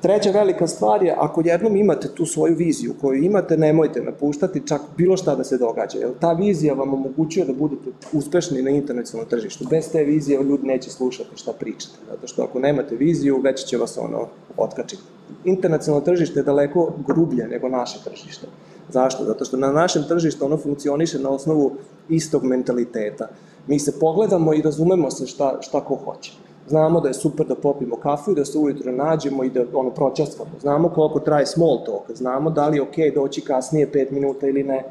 [0.01, 4.81] Treća velika stvar je, ako jednom imate tu svoju viziju koju imate, nemojte napuštati čak
[4.97, 9.31] bilo šta da se događa, jer ta vizija vam omogućuje da budete uspešni na internacionalnom
[9.31, 9.65] tržištu.
[9.71, 13.77] Bez te vizije ljudi neće slušati šta pričate, zato što ako nemate viziju, već će
[13.77, 15.03] vas ono otkačiti.
[15.45, 18.47] Internacionalno tržište je daleko grublje nego naše tržište.
[18.89, 19.25] Zašto?
[19.25, 21.73] Zato što na našem tržištu ono funkcioniše na osnovu
[22.09, 23.29] istog mentaliteta.
[23.67, 26.33] Mi se pogledamo i razumemo se šta, šta ko hoće.
[26.69, 29.91] Znamo da je super da popimo kafu i da se ujutro nađemo i da ono
[29.91, 30.51] pročastvamo.
[30.61, 34.63] Znamo koliko traje small talk, znamo da li je okej doći kasnije 5 minuta ili
[34.63, 34.85] ne.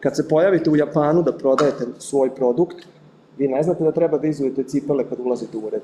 [0.00, 2.76] Kad se pojavite u Japanu da prodajete svoj produkt,
[3.38, 5.82] vi ne znate da treba da izujete cipele kad ulazite u ured.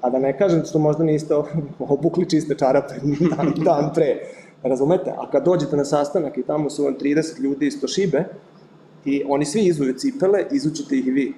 [0.00, 1.34] A da ne kažem što možda niste
[1.78, 2.94] obukli čiste čarape
[3.36, 4.16] dan, dan pre.
[4.62, 5.10] Razumete?
[5.10, 8.24] A kad dođete na sastanak i tamo su vam 30 ljudi iz Toshibe
[9.04, 11.34] i oni svi izuju cipele, izućete ih i vi.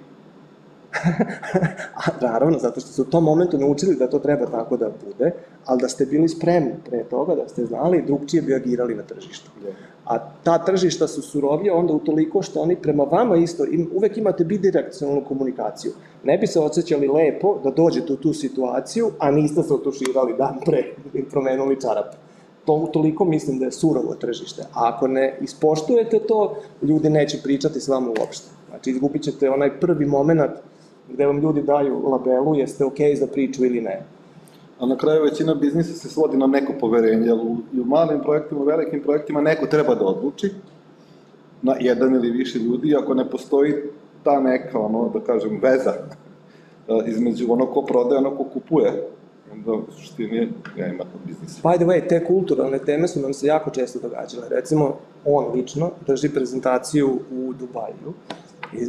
[2.06, 5.32] A, naravno, zato što su u tom momentu naučili da to treba tako da bude,
[5.64, 9.50] ali da ste bili spremni pre toga, da ste znali, drugčije bi agirali na tržištu.
[10.04, 14.44] A ta tržišta su surovije onda utoliko što oni prema vama isto, im, uvek imate
[14.44, 15.92] bidirekcionalnu komunikaciju.
[16.24, 20.60] Ne bi se osjećali lepo da dođete u tu situaciju, a niste se otuširali dan
[20.64, 20.84] pre
[21.18, 22.16] i promenuli čarape.
[22.64, 24.62] To utoliko mislim da je surovo tržište.
[24.62, 28.48] A ako ne ispoštujete to, ljudi neće pričati s vama uopšte.
[28.68, 30.50] Znači, izgubit ćete onaj prvi moment
[31.12, 34.02] gde vam ljudi daju labelu, jeste okej za priču ili ne.
[34.78, 38.60] A na kraju većina biznisa se svodi na neko poverenje, jer u, u malim projektima,
[38.60, 40.50] u velikim projektima neko treba da odluči
[41.62, 43.74] na jedan ili više ljudi, ako ne postoji
[44.22, 46.00] ta neka, ono, da kažem, veza e,
[47.06, 49.08] između ono ko prodaje, ono ko kupuje,
[49.52, 51.68] onda u suštini ja ima to biznisa.
[51.68, 54.48] By the way, te kulturalne teme su nam se jako često događale.
[54.48, 58.14] Recimo, on lično drži prezentaciju u Dubaju.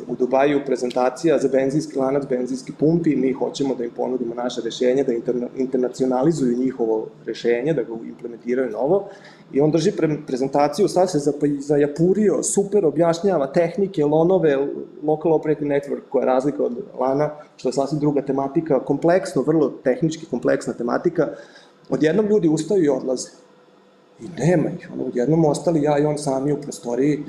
[0.08, 5.04] U Dubaju prezentacija za benzinski lanac, benzinski pumpi, mi hoćemo da im ponudimo naše rešenje,
[5.04, 9.08] da interna, internacionalizuju njihovo rešenje, da ga implementiraju novo.
[9.54, 11.20] I on drži pre, prezentaciju, sad se
[11.60, 14.58] zajapurio, super objašnjava tehnike, lonove,
[15.04, 19.70] local operating network, koja je razlika od lana, što je sasvim druga tematika, kompleksno, vrlo
[19.84, 21.28] tehnički kompleksna tematika.
[21.90, 23.30] Odjednom ljudi ustaju i odlaze.
[24.20, 27.24] I nema ih, ono, odjednom ostali ja i on sami u prostoriji,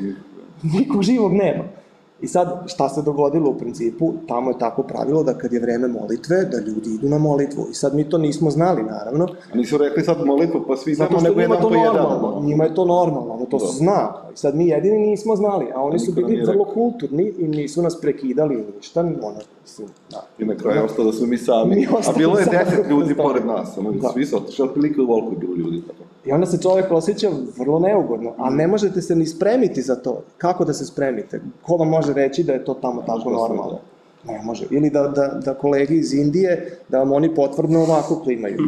[0.62, 1.81] nikog živog nema.
[2.22, 5.88] I sad, šta se dogodilo u principu, tamo je tako pravilo da kad je vreme
[5.90, 7.66] molitve, da ljudi idu na molitvu.
[7.70, 11.18] I sad mi to nismo znali, naravno, A nisu rekli sad molitvu, pa svi zato
[11.20, 11.94] što jedan to po jedan.
[11.94, 13.72] normalno, njima je to normalno, ono to se Da.
[13.72, 13.98] zna.
[14.34, 16.74] I sad mi jedini nismo znali, a oni su Niko nam bili vrlo rekao.
[16.74, 20.26] kulturni i nisu nas prekidali ništa, ono, mislim, da.
[20.38, 21.76] I na kraju ostalo da smo mi sami.
[21.76, 23.22] Mi A bilo je deset ljudi Da.
[23.22, 24.08] pored nas, ono, Da.
[24.08, 25.82] svi su otišli, otprilike u volku je bilo ljudi.
[25.82, 26.02] Tako.
[26.24, 30.22] I onda se čovek osjeća vrlo neugodno, a ne možete se ni spremiti za to.
[30.38, 31.40] Kako da se spremite?
[31.62, 33.78] Ko vam može reći da je to tamo tako se normalno?
[34.24, 34.66] Ne može.
[34.70, 38.58] Ili da, da, da kolege iz Indije, da vam oni potvrdno ovako klimaju.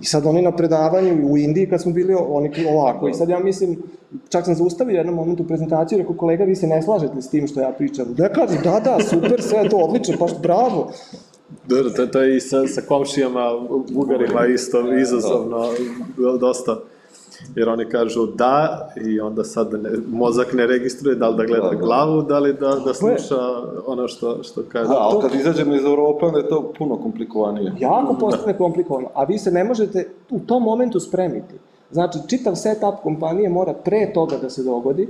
[0.00, 3.08] I sad oni na predavanju u Indiji kad smo bili oni ovako.
[3.08, 3.78] I sad ja mislim,
[4.28, 7.46] čak sam zaustavio jednom momentu prezentaciju i rekao kolega vi se ne slažete s tim
[7.46, 8.14] što ja pričam.
[8.14, 10.92] Da kaže da da super sve je to odlično baš bravo.
[11.66, 13.50] Dobro, to, to je i sa, sa komšijama,
[13.90, 15.68] bugarima isto izazovno,
[16.40, 16.78] dosta.
[17.54, 21.62] Jer oni kažu da i onda sad ne, mozak ne registruje da li da gleda
[21.62, 21.76] Da, da.
[21.76, 23.38] glavu, da li da, da sluša
[23.86, 24.88] ono što, što kaže.
[24.88, 27.72] Da, ali kad izađemo iz Europe, onda je to puno komplikovanije.
[27.78, 31.54] Jako postane komplikovano, a vi se ne možete u tom momentu spremiti.
[31.90, 35.08] Znači, čitav setup kompanije mora pre toga da se dogodi,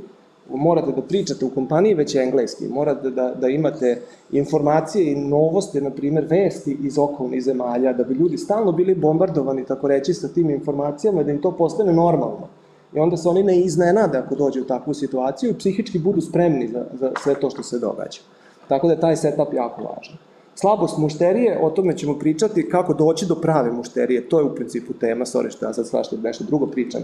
[0.51, 5.91] morate da pričate u kompaniji već engleski, morate da, da imate informacije i novosti, na
[5.91, 10.51] primer vesti iz okolnih zemalja, da bi ljudi stalno bili bombardovani, tako reći, sa tim
[10.51, 12.49] informacijama da im to postane normalno.
[12.95, 16.69] I onda se oni ne iznenade ako dođe u takvu situaciju i psihički budu spremni
[16.69, 18.21] za, za sve to što se događa.
[18.69, 20.17] Tako da je taj setup jako važan.
[20.55, 24.93] Slabost mušterije, o tome ćemo pričati kako doći do prave mušterije, to je u principu
[24.93, 27.03] tema, sorry što ja sad svašta nešto drugo pričam.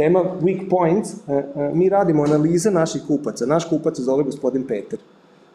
[0.00, 3.46] Tema weak points, e, e, mi radimo analize naših kupaca.
[3.46, 4.98] Naš kupac se zove gospodin Peter.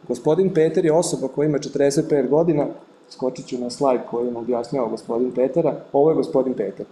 [0.08, 2.68] Gospodin Peter je osoba koja ima 45 godina,
[3.10, 6.86] skočit ću na slajd koji nam objasnjava gospodin Petera, ovo je gospodin Peter.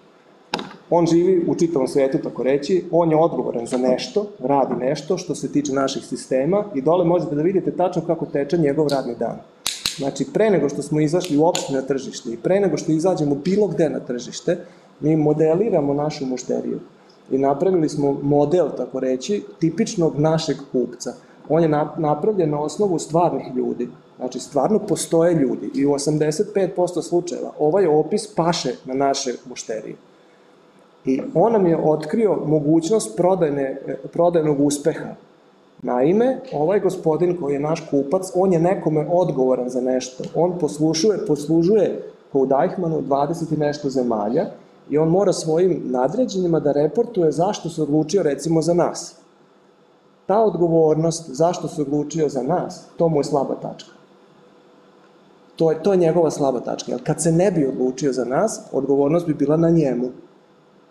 [0.90, 5.36] On živi u čitavom svetu, tako reći, on je odgovoran za nešto, radi nešto što
[5.36, 9.38] se tiče naših sistema i dole možete da vidite tačno kako teče njegov radni dan.
[9.98, 13.68] Znači, pre nego što smo izašli uopšte na tržište i pre nego što izađemo bilo
[13.68, 14.58] gde na tržište,
[15.00, 16.80] mi modeliramo našu mušteriju
[17.32, 21.14] i napravili smo model, tako reći, tipičnog našeg kupca.
[21.50, 23.90] On je nap- napravljen na osnovu stvarnih ljudi.
[24.18, 29.96] Znači, stvarno postoje ljudi i u 85% slučajeva ovaj opis paše na naše mušterije.
[31.06, 33.78] I on nam je otkrio mogućnost prodajne,
[34.14, 35.16] prodajnog uspeha.
[35.82, 40.24] Naime, ovaj gospodin koji je naš kupac, on je nekome odgovoran za nešto.
[40.36, 44.46] On poslušuje, poslužuje po Deichmanu 20 i nešto zemalja
[44.90, 49.16] i on mora svojim nadređenjima da reportuje zašto se odlučio recimo za nas.
[50.26, 53.92] Ta odgovornost, zašto se odlučio za nas, to mu je slaba tačka.
[55.56, 56.92] To je, to je njegova slaba tačka.
[56.92, 60.10] Jer kad se ne bi odlučio za nas, odgovornost bi bila na njemu.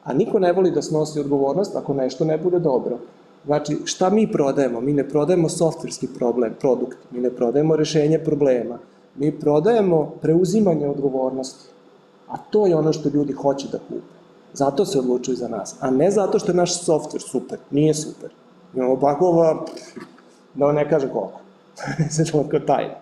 [0.05, 2.99] A niko ne voli da snosi odgovornost ako nešto ne bude dobro.
[3.47, 4.81] Znači, šta mi prodajemo?
[4.81, 8.79] Mi ne prodajemo softverski problem, produkt, mi ne prodajemo rešenje problema,
[9.17, 11.72] mi prodajemo preuzimanje odgovornosti.
[12.29, 14.13] A to je ono što ljudi hoće da kupe.
[14.55, 17.59] Zato se odlučuju za nas, a ne zato što je naš softver super.
[17.71, 18.31] Nije super.
[18.75, 19.65] Imamo bakova,
[20.55, 21.41] da ne kaže koliko.
[22.31, 22.95] Ćemo kao tajna.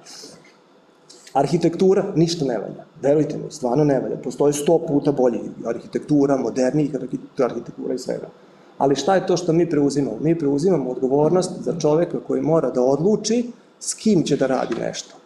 [1.33, 2.85] Arhitektura ništa ne valja.
[3.02, 4.16] Verujte mi, stvarno ne valja.
[4.16, 6.94] Postoji sto puta bolji arhitektura, modernijih
[7.38, 8.26] arhitektura i svega.
[8.78, 10.16] Ali šta je to što mi preuzimamo?
[10.20, 15.19] Mi preuzimamo odgovornost za čoveka koji mora da odluči s kim će da radi nešto.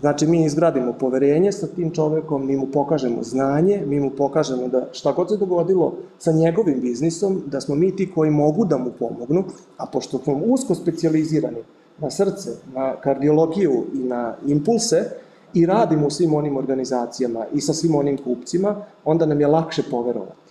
[0.00, 4.88] Znači, mi izgradimo poverenje sa tim čovekom, mi mu pokažemo znanje, mi mu pokažemo da
[4.92, 8.90] šta god se dogodilo sa njegovim biznisom, da smo mi ti koji mogu da mu
[8.98, 9.44] pomognu,
[9.76, 11.62] a pošto smo usko specializirani
[11.98, 15.04] na srce, na kardiologiju i na impulse,
[15.54, 19.82] i radimo u svim onim organizacijama i sa svim onim kupcima, onda nam je lakše
[19.90, 20.46] poverovati.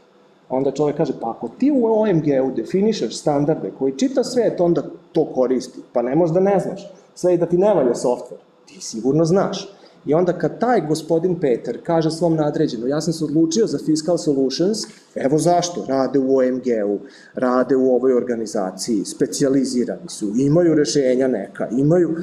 [0.49, 5.25] Onda čovek kaže, pa ako ti u OMG-u definišeš standarde koji čita svet, onda to
[5.25, 5.79] koristi.
[5.93, 6.91] Pa ne možda ne znaš.
[7.15, 8.39] Sve i da ti ne valja softver.
[8.65, 9.75] Ti sigurno znaš.
[10.06, 14.17] I onda kad taj gospodin Peter kaže svom nadređenu, ja sam se odlučio za Fiscal
[14.17, 14.78] Solutions,
[15.15, 16.99] evo zašto, rade u OMG-u,
[17.34, 22.15] rade u ovoj organizaciji, specijalizirani su, imaju rešenja neka, imaju,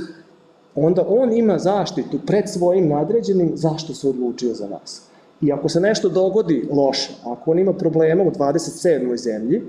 [0.74, 5.02] onda on ima zaštitu pred svojim nadređenim zašto se odlučio za nas.
[5.40, 9.16] I ako se nešto dogodi loše, ako on ima problema u 27.
[9.16, 9.62] zemlji,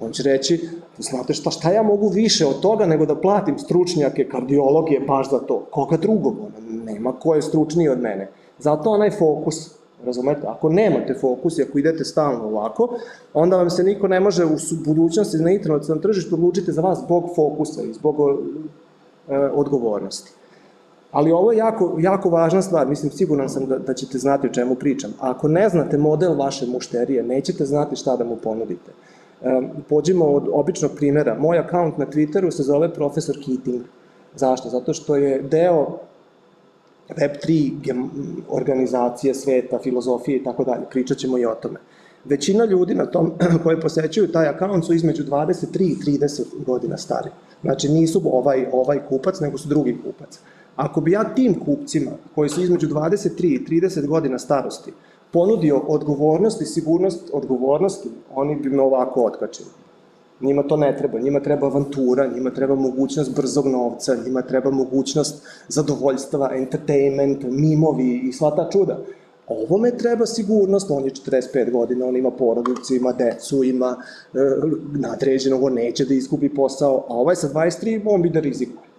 [0.00, 4.28] on će reći, znate šta, šta ja mogu više od toga nego da platim stručnjake
[4.28, 5.66] kardiologije baš za to.
[5.70, 6.36] Koga drugog?
[6.38, 8.28] Ona, nema ko je stručniji od mene.
[8.58, 9.70] Zato onaj fokus,
[10.04, 12.88] razumete, ako nemate fokus i ako idete stalno ovako,
[13.34, 17.30] onda vam se niko ne može u budućnosti na internacionalnom tržištu odlučiti za vas zbog
[17.36, 18.16] fokusa i zbog
[19.28, 20.32] e, odgovornosti.
[21.12, 24.52] Ali ovo je jako, jako važna stvar, mislim, siguran sam da, da ćete znati o
[24.52, 25.10] čemu pričam.
[25.20, 28.92] A ako ne znate model vaše mušterije, nećete znati šta da mu ponudite.
[29.88, 31.38] Pođimo od običnog primjera.
[31.38, 33.82] Moj akaunt na Twitteru se zove Profesor Keating.
[34.34, 34.68] Zašto?
[34.68, 35.98] Zato što je deo
[37.08, 37.72] Web3
[38.48, 40.82] organizacije sveta, filozofije i tako dalje.
[40.90, 41.80] Pričat ćemo i o tome.
[42.24, 43.32] Većina ljudi na tom
[43.62, 47.30] koji posećuju taj akaunt su između 23 i 30 godina stari.
[47.62, 50.40] Znači nisu ovaj, ovaj kupac, nego su drugi kupac.
[50.76, 54.92] Ako bi ja tim kupcima, koji su između 23 i 30 godina starosti,
[55.32, 59.68] ponudio odgovornost i sigurnost odgovornosti, oni bi me ovako otkačili.
[60.40, 65.46] Njima to ne treba, njima treba avantura, njima treba mogućnost brzog novca, njima treba mogućnost
[65.68, 68.98] zadovoljstva, entertainment, mimovi i sva ta čuda.
[69.46, 73.96] Ovome treba sigurnost, on je 45 godina, on ima porodicu, ima decu, ima
[74.34, 74.38] e,
[74.92, 78.89] nadređenog, on neće da izgubi posao, a ovaj sa 23, on bi da rizikuje.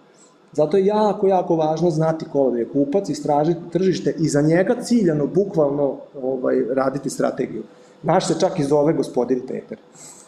[0.52, 5.26] Zato je jako, jako važno znati ko je kupac, istražiti tržište i za njega ciljano,
[5.26, 7.62] bukvalno ovaj, raditi strategiju.
[8.02, 9.78] Naš se čak i zove gospodin Peter.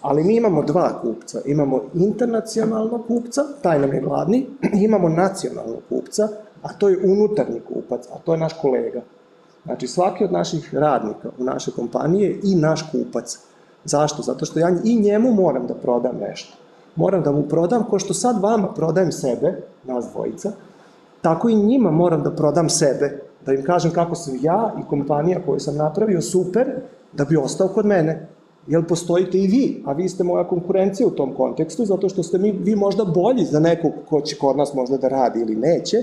[0.00, 1.40] Ali mi imamo dva kupca.
[1.46, 4.46] Imamo internacionalnog kupca, taj nam je glavni,
[4.86, 6.28] imamo nacionalnog kupca,
[6.62, 9.02] a to je unutarnji kupac, a to je naš kolega.
[9.64, 13.38] Znači, svaki od naših radnika u našoj kompaniji je i naš kupac.
[13.84, 14.22] Zašto?
[14.22, 16.56] Zato što ja i njemu moram da prodam nešto.
[16.96, 20.52] Moram da mu prodam, ko što sad vama prodajem sebe, nas dvojica,
[21.22, 25.42] tako i njima moram da prodam sebe, da im kažem kako sam ja i kompanija
[25.46, 26.66] koju sam napravio super,
[27.12, 28.28] da bi ostao kod mene.
[28.66, 32.38] Jel postojite i vi, a vi ste moja konkurencija u tom kontekstu, zato što ste
[32.38, 35.96] mi, vi možda bolji za nekog ko će kod nas možda da radi ili neće,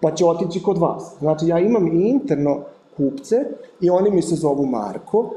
[0.00, 1.14] pa će otići kod vas.
[1.18, 2.60] Znači, ja imam i interno
[2.96, 3.44] kupce
[3.80, 5.30] i oni mi se zovu Marko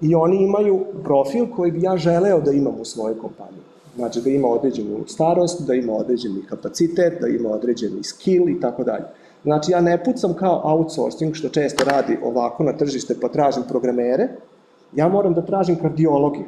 [0.00, 3.71] i oni imaju profil koji bi ja želeo da imam u svojoj kompaniji.
[3.96, 8.84] Znači da ima određenu starost, da ima određeni kapacitet, da ima određeni skill i tako
[8.84, 9.04] dalje.
[9.44, 14.28] Znači ja ne pucam kao outsourcing, što često radi ovako na tržište pa tražim programere,
[14.96, 16.44] ja moram da tražim kardiologiju,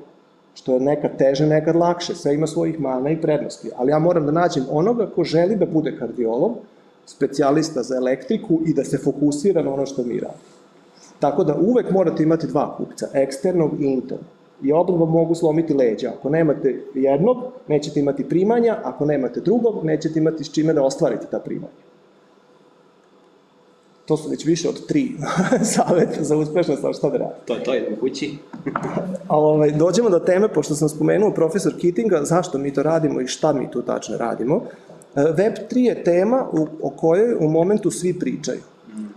[0.55, 4.27] što je nekad teže, nekad lakše, sve ima svojih mana i prednosti, ali ja moram
[4.27, 6.53] da nađem onoga ko želi da bude kardiolog,
[7.07, 10.55] specijalista za elektriku i da se fokusira na ono što mi radimo.
[11.19, 14.25] Tako da uvek morate imati dva kupca, eksternog i internog.
[14.63, 16.13] I oba vam mogu slomiti leđa.
[16.19, 17.37] Ako nemate jednog,
[17.69, 21.85] nećete imati primanja, ako nemate drugog, nećete imati s čime da ostvarite ta primanja.
[24.07, 25.13] To su već više od tri
[25.75, 27.35] saveta za uspešnost, ali šta da radi.
[27.47, 28.39] To je to, idemo kući.
[29.29, 33.53] Ovaj, dođemo do teme, pošto sam spomenuo profesor Kittinga, zašto mi to radimo i šta
[33.53, 34.63] mi tu tačno radimo.
[35.17, 38.61] E, Web 3 je tema u, o kojoj u momentu svi pričaju.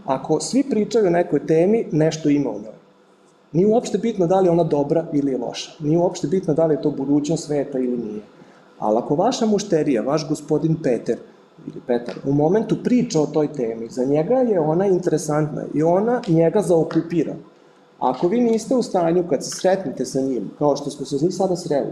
[0.06, 2.77] Ako svi pričaju o nekoj temi, nešto ima u njoj.
[3.52, 5.72] Nije uopšte bitno da li je ona dobra ili je loša.
[5.80, 8.22] Nije uopšte bitno da li je to budućnost sveta ili nije.
[8.80, 11.18] Ali ako vaša mušterija, vaš gospodin Peter,
[11.68, 16.22] ili Petar, u momentu priča o toj temi, za njega je ona interesantna i ona
[16.28, 17.36] njega zaokupira.
[18.00, 21.56] Ako vi niste u stanju kad se sretnete sa njim, kao što smo se sada
[21.56, 21.92] sreli,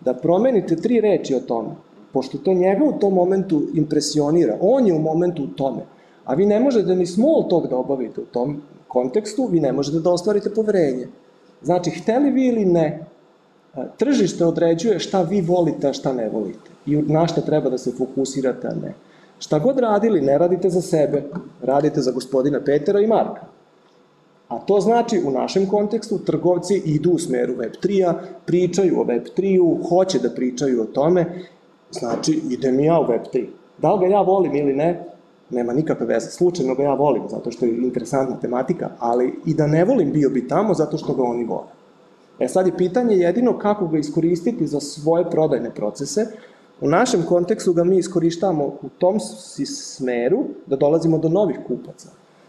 [0.00, 1.70] da promenite tri reči o tome,
[2.12, 5.82] pošto to njega u tom momentu impresionira, on je u momentu u tome,
[6.24, 8.62] a vi ne možete ni small talk da obavite u tom
[8.92, 11.08] kontekstu, vi ne možete da ostvarite poverenje.
[11.62, 13.06] Znači, hteli vi ili ne,
[13.98, 17.92] tržište određuje šta vi volite, a šta ne volite i na šta treba da se
[17.98, 18.94] fokusirate, a ne.
[19.38, 21.22] Šta god radili, ne radite za sebe,
[21.62, 23.46] radite za gospodina Petera i Marka.
[24.48, 28.14] A to znači, u našem kontekstu, trgovci idu u smeru Web3-a,
[28.46, 31.24] pričaju o Web3-u, hoće da pričaju o tome,
[31.90, 33.46] znači, idem ja u Web3.
[33.78, 35.04] Da li ga ja volim ili ne,
[35.52, 36.30] nema nikakve veze.
[36.30, 40.30] Slučajno ga ja volim, zato što je interesantna tematika, ali i da ne volim bio
[40.30, 41.68] bi tamo, zato što ga oni vole.
[42.38, 46.26] E sad je pitanje jedino kako ga iskoristiti za svoje prodajne procese.
[46.80, 49.20] U našem kontekstu ga mi iskorištavamo u tom
[49.66, 52.08] smeru da dolazimo do novih kupaca.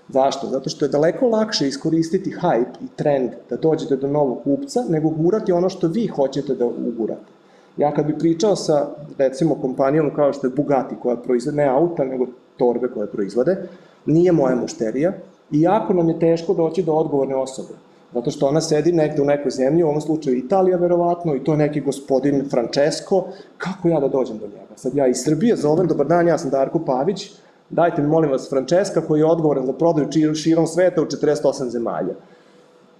[0.09, 0.47] Zašto?
[0.47, 5.09] Zato što je daleko lakše iskoristiti hype i trend da dođete do novog kupca, nego
[5.09, 7.31] gurati ono što vi hoćete da ugurate.
[7.77, 8.87] Ja kad bi pričao sa,
[9.17, 12.25] recimo, kompanijom kao što je Bugatti, koja proizvode ne auta, nego
[12.57, 13.57] torbe koje proizvode,
[14.05, 15.13] nije moja mušterija
[15.51, 17.73] i jako nam je teško doći do odgovorne osobe.
[18.13, 21.51] Zato što ona sedi negde u nekoj zemlji, u ovom slučaju Italija verovatno, i to
[21.51, 23.23] je neki gospodin Francesco,
[23.57, 24.75] kako ja da dođem do njega?
[24.75, 27.31] Sad ja iz Srbije zovem, dobar dan, ja sam Darko Pavić,
[27.69, 32.13] dajte mi molim vas Francesca koji je odgovoran za prodaju širom sveta u 48 zemalja.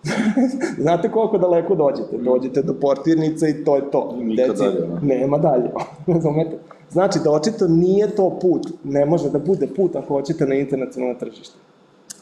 [0.84, 2.18] Znate koliko daleko dođete?
[2.18, 4.16] Dođete do portirnice i to je to.
[4.18, 4.88] Nikad Deci, dalje.
[5.01, 5.70] Nema dalje.
[6.14, 6.58] Razumete?
[6.94, 11.20] Znači da očito nije to put, ne može da bude put ako hoćete na internacionalno
[11.20, 11.56] tržište.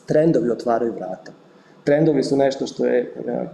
[0.06, 1.32] Trendovi otvaraju vrata.
[1.84, 3.46] Trendovi su nešto što je e,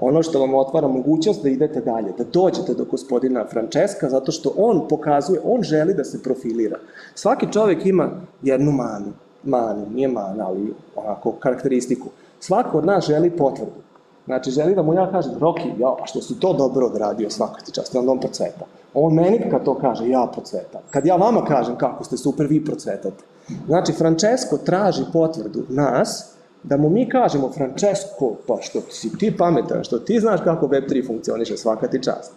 [0.00, 4.54] ono što vam otvara mogućnost da idete dalje, da dođete do gospodina Francesca, zato što
[4.56, 6.78] on pokazuje, on želi da se profilira.
[7.14, 8.10] Svaki čovek ima
[8.42, 9.12] jednu manu,
[9.42, 12.08] manu, nije mana, ali onako karakteristiku.
[12.40, 13.84] Svako od nas želi potvrdu.
[14.26, 17.60] Znači, želi da mu ja kažem, Roki, ja, a što si to dobro odradio svaka
[17.60, 18.64] ti čast, onda on procveta.
[18.94, 20.80] On meni kad to kaže, ja procvetam.
[20.90, 23.24] Kad ja vama kažem kako ste super, vi procvetate.
[23.66, 29.84] Znači, Francesco traži potvrdu nas, da mu mi kažemo, Francesco, pa što si ti pametan,
[29.84, 32.32] što ti znaš kako Web3 funkcioniše, svaka ti čast.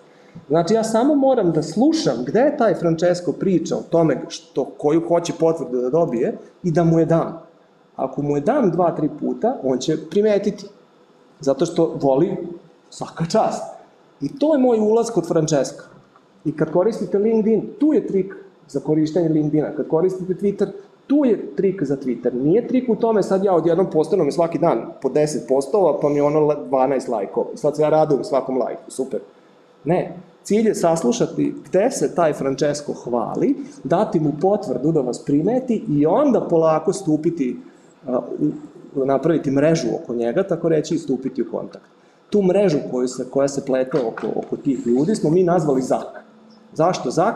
[0.47, 5.07] Znači, ja samo moram da slušam gde je taj Francesco priča o tome što, koju
[5.07, 7.41] hoće potvrdu da dobije i da mu je dam.
[7.95, 10.65] Ako mu je dam dva, tri puta, on će primetiti.
[11.39, 12.37] Zato što voli
[12.89, 13.63] svaka čast.
[14.21, 15.83] I to je moj ulaz kod Francesca.
[16.45, 18.33] I kad koristite LinkedIn, tu je trik
[18.67, 19.75] za korištenje LinkedIna.
[19.75, 20.67] Kad koristite Twitter,
[21.07, 22.33] tu je trik za Twitter.
[22.33, 26.09] Nije trik u tome sad ja odjednom postanu mi svaki dan po 10 postova, pa
[26.09, 27.47] mi ono 12 lajkova.
[27.55, 29.19] Sad se ja radujem svakom lajku, super.
[29.85, 35.83] Ne, cilj je saslušati gde se taj Francesco hvali, dati mu potvrdu da vas primeti
[35.89, 37.57] i onda polako stupiti,
[38.07, 41.85] uh, napraviti mrežu oko njega, tako reći i stupiti u kontakt.
[42.29, 46.26] Tu mrežu koju se, koja se plete oko, oko tih ljudi smo mi nazvali ZAK.
[46.73, 47.35] Zašto ZAK?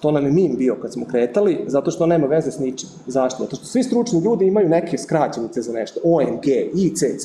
[0.00, 2.88] To nam je mim bio kad smo kretali, zato što nema veze s ničim.
[3.06, 3.44] Zašto?
[3.44, 6.00] Zato što svi stručni ljudi imaju neke skraćenice za nešto.
[6.04, 7.24] OMG, ICC.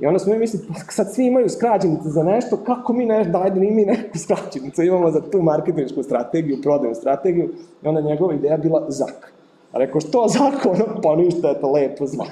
[0.00, 3.32] I onda smo mi mislili, pa sad svi imaju skraćenice za nešto, kako mi nešto,
[3.32, 7.50] daj da mi neku skraćenicu imamo za tu marketinšku strategiju, prodajnu strategiju.
[7.82, 9.32] I onda njegova ideja bila ZAK.
[9.72, 10.66] A rekao, što ZAK?
[10.66, 12.28] Ono, pa ništa je to lepo, ZAK.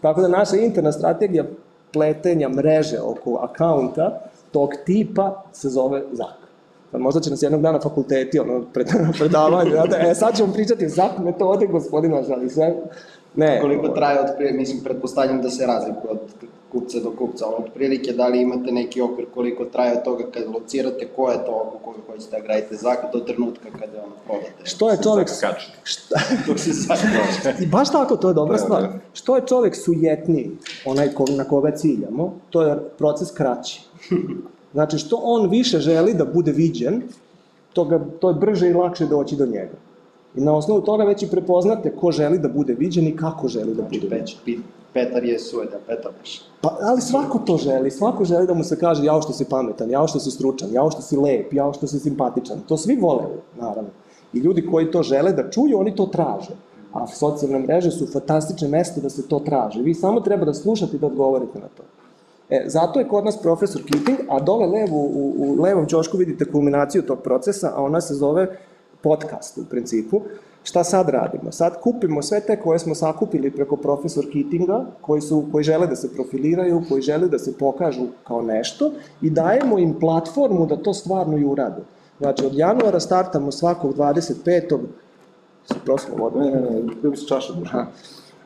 [0.00, 1.44] Tako da naša interna strategija
[1.92, 4.20] pletenja mreže oko akaunta
[4.52, 6.43] tog tipa se zove ZAK.
[6.94, 8.86] Pa možda će nas jednog dana fakulteti, ono, pred,
[9.18, 12.74] predavanje, znate, e, sad ćemo pričati za metode gospodina Žali, sve,
[13.34, 13.60] ne.
[13.60, 16.18] Koliko traje od prije, mislim, pretpostavljam da se razlikuje od
[16.72, 20.42] kupca do kupca, ono, otprilike, da li imate neki okvir koliko traje od toga kad
[20.54, 24.64] locirate ko je to oko koga hoćete da gradite zak do trenutka kada ono prodate.
[24.64, 25.28] Što je čovek...
[25.84, 26.18] Šta...
[26.46, 26.70] Dok se.
[27.60, 28.82] I baš tako, to je dobra Da, stvar.
[28.82, 28.92] da.
[29.12, 30.50] Što je čovek sujetniji,
[30.84, 33.82] onaj ko, na koga ciljamo, to je proces kraći.
[34.74, 37.02] Znači, što on više želi da bude viđen,
[37.72, 39.76] to, ga, to je brže i lakše doći do njega.
[40.36, 43.74] I na osnovu toga već i prepoznate ko želi da bude viđen i kako želi
[43.74, 44.18] da bude Znači, viđen.
[44.18, 44.58] Peć, pi,
[44.92, 46.42] Petar je sujedan, Petar baš.
[46.60, 49.90] Pa, ali svako to želi, svako želi da mu se kaže jao što si pametan,
[49.90, 52.60] jao što si stručan, jao što si lep, jao što si simpatičan.
[52.68, 53.24] To svi vole,
[53.60, 53.90] naravno.
[54.32, 56.54] I ljudi koji to žele da čuju, oni to traže.
[56.92, 59.82] A socijalne mreže su fantastične mesto da se to traži.
[59.82, 61.82] Vi samo treba da slušate i da odgovorite na to.
[62.50, 66.44] E, zato je kod nas profesor Keating, a dole levo, u, u levom ćošku vidite
[66.44, 68.56] kulminaciju tog procesa, a ona se zove
[69.02, 70.20] podcast u principu.
[70.64, 71.52] Šta sad radimo?
[71.52, 75.96] Sad kupimo sve te koje smo sakupili preko profesor Keatinga, koji, su, koji žele da
[75.96, 78.92] se profiliraju, koji žele da se pokažu kao nešto
[79.22, 81.82] i dajemo im platformu da to stvarno i urade.
[82.18, 84.78] Znači, od januara startamo svakog 25.
[85.66, 86.38] Se proslo vodu.
[86.38, 87.86] Ne, ne, ne, bio bi se čaša duša.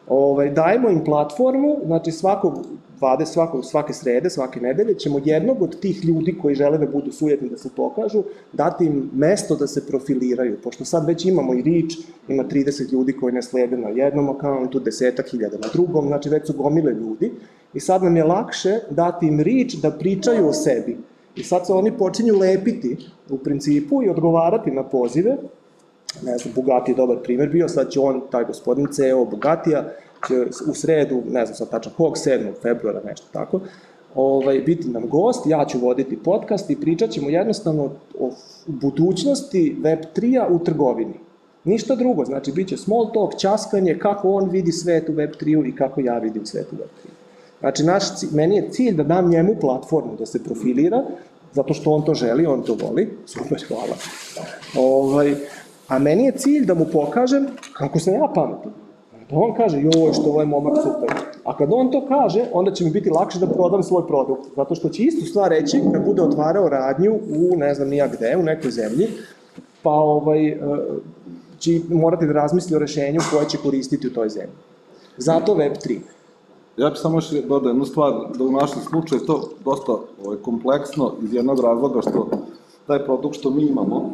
[0.08, 2.54] Ovaj, dajemo im platformu, znači svakog
[3.00, 7.12] 20, svakog, svake srede, svake nedelje ćemo jednog od tih ljudi koji žele da budu
[7.12, 11.62] sujetni, da se pokažu, dati im mesto da se profiliraju, pošto sad već imamo i
[11.62, 11.94] Reach,
[12.28, 16.46] ima 30 ljudi koji ne slede na jednom akauntu, desetak hiljada na drugom, znači već
[16.46, 17.32] su gomile ljudi
[17.74, 20.96] i sad nam je lakše dati im Reach da pričaju o sebi.
[21.36, 22.96] I sad se oni počinju lepiti
[23.30, 25.36] u principu i odgovarati na pozive,
[26.22, 29.84] ne znam, Bugatti je dobar primer bio, sad će on, taj gospodin CEO Bugatija,
[30.28, 30.34] će
[30.70, 32.52] u sredu, ne znam sad tačno kog, 7.
[32.62, 33.60] februara, nešto tako,
[34.14, 38.30] ovaj, biti nam gost, ja ću voditi podcast i pričat ćemo jednostavno o
[38.66, 41.14] budućnosti Web3-a u trgovini.
[41.64, 45.76] Ništa drugo, znači bit će small talk, časkanje, kako on vidi svet u Web3-u i
[45.76, 47.18] kako ja vidim svet u Web3-u.
[47.60, 51.04] Znači, naš, meni je cilj da dam njemu platformu da se profilira,
[51.52, 53.96] zato što on to želi, on to voli, super, hvala.
[54.76, 55.34] Ovaj,
[55.88, 58.72] a meni je cilj da mu pokažem kako sam ja pametan.
[59.30, 61.08] Da on kaže, joj, što ovaj momak super.
[61.44, 64.46] A kad on to kaže, onda će mi biti lakše da prodam svoj produkt.
[64.56, 68.36] Zato što će istu stvar reći kad bude otvarao radnju u, ne znam nija gde,
[68.36, 69.08] u nekoj zemlji,
[69.82, 70.56] pa ovaj, e,
[71.58, 74.56] će morati da razmisli o rešenju koje će koristiti u toj zemlji.
[75.16, 75.98] Zato Web3.
[76.76, 79.92] Ja bih samo još dodao jednu stvar, da u našem slučaju je to dosta
[80.24, 82.28] ovaj, kompleksno iz jednog razloga što
[82.86, 84.10] taj produkt što mi imamo,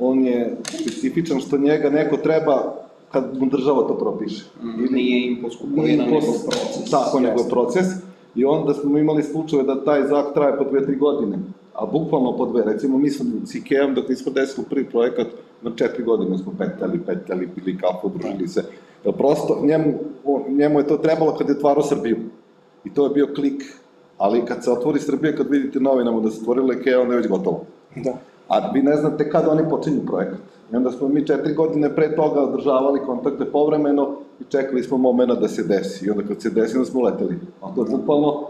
[0.00, 2.74] on je specifičan što njega neko treba
[3.12, 4.44] kad mu država to propiše.
[4.78, 6.90] Ili nije impuls kupovina, nego proces.
[6.90, 7.86] Tako, nego proces.
[8.34, 11.38] I onda smo imali slučaje da taj zak traje po dve, tri godine.
[11.74, 12.62] A bukvalno po dve.
[12.64, 15.26] Recimo, mi sam s Ikeom, dok nismo desili prvi projekat,
[15.62, 18.64] na četiri godine smo petljali, petljali, pili kafu, družili se.
[19.04, 19.94] Jer prosto, njemu,
[20.24, 22.16] on- njemu je to trebalo kad je otvarao Srbiju.
[22.84, 23.62] I to je bio klik.
[24.18, 27.28] Ali kad se otvori Srbija, kad vidite novinama da se otvorila Ikea, onda je već
[27.28, 27.64] gotovo.
[27.96, 28.12] Da.
[28.48, 30.38] A vi ne znate kada oni počinju projekat.
[30.72, 34.08] I onda smo mi četiri godine pre toga održavali kontakte povremeno
[34.40, 36.06] i čekali smo momena da se desi.
[36.06, 37.38] I onda kad se desi, onda smo leteli.
[37.62, 38.46] A to je bukvalno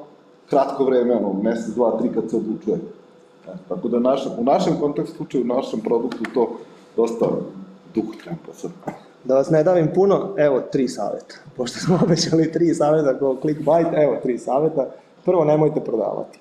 [0.51, 2.77] kratko vreme, ono, mesec, dva, tri kad se odlučuje.
[3.49, 6.51] E, tako da naš, u našem kontekstu slučaju, u našem produktu to
[6.97, 7.27] dosta
[7.95, 8.71] dugo treba sad.
[9.25, 11.35] Da vas ne davim puno, evo tri saveta.
[11.57, 14.87] Pošto smo obećali tri saveta kao clickbait, evo tri saveta.
[15.25, 16.39] Prvo, nemojte prodavati.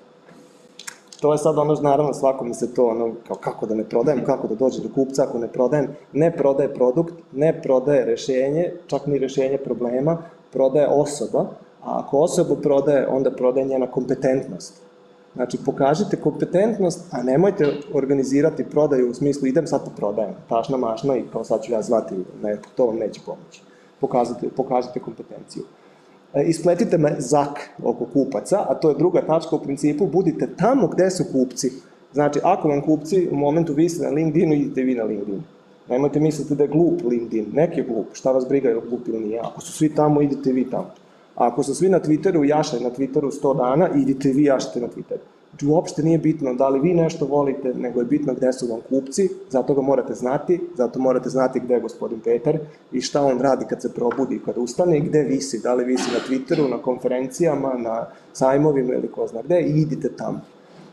[1.20, 4.48] To je sad ono, naravno, svakome se to, ono, kao kako da ne prodajem, kako
[4.48, 5.88] da dođe do kupca ako ne prodajem.
[6.12, 10.18] Ne prodaje produkt, ne prodaje rešenje, čak ni rešenje problema,
[10.52, 11.40] prodaje osoba,
[11.82, 14.82] a ako osobu prodaje, onda prodaje njena kompetentnost.
[15.34, 21.16] Znači, pokažite kompetentnost, a nemojte organizirati prodaju u smislu idem sad te prodajem, tašna mašna
[21.16, 23.62] i kao sad ću ja zvati nekog, to vam neće pomoći.
[24.00, 25.62] Pokažite, pokažite kompetenciju.
[26.34, 30.86] E, ispletite me zak oko kupaca, a to je druga tačka u principu, budite tamo
[30.88, 31.72] gde su kupci.
[32.12, 35.42] Znači, ako vam kupci u momentu vise na LinkedInu, idite vi na LinkedIn.
[35.88, 39.20] Nemojte misliti da je glup LinkedIn, neki je glup, šta vas briga je glup ili
[39.20, 39.40] nije.
[39.40, 40.90] Ako su svi tamo, idite vi tamo.
[41.34, 44.86] A ako su svi na Twitteru, jašaju na Twitteru 100 dana, idite vi jašite na
[44.86, 45.37] Twitteru.
[45.50, 48.80] Znači, uopšte nije bitno da li vi nešto volite, nego je bitno gde su vam
[48.88, 52.58] kupci, zato ga morate znati, zato morate znati gde je gospodin Petar
[52.92, 55.84] i šta on radi kad se probudi i kad ustane i gde visi, da li
[55.84, 60.40] visi na Twitteru, na konferencijama, na sajmovima ili ko zna gde i idite tamo.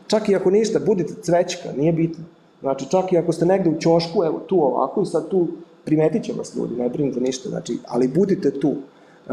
[0.06, 2.24] Čak i ako ništa, budite cvećka, nije bitno.
[2.60, 5.48] Znači, čak i ako ste negde u ćošku, evo tu ovako i sad tu
[5.84, 8.74] primetit će vas ljudi, ne brinite ništa, znači, ali budite tu.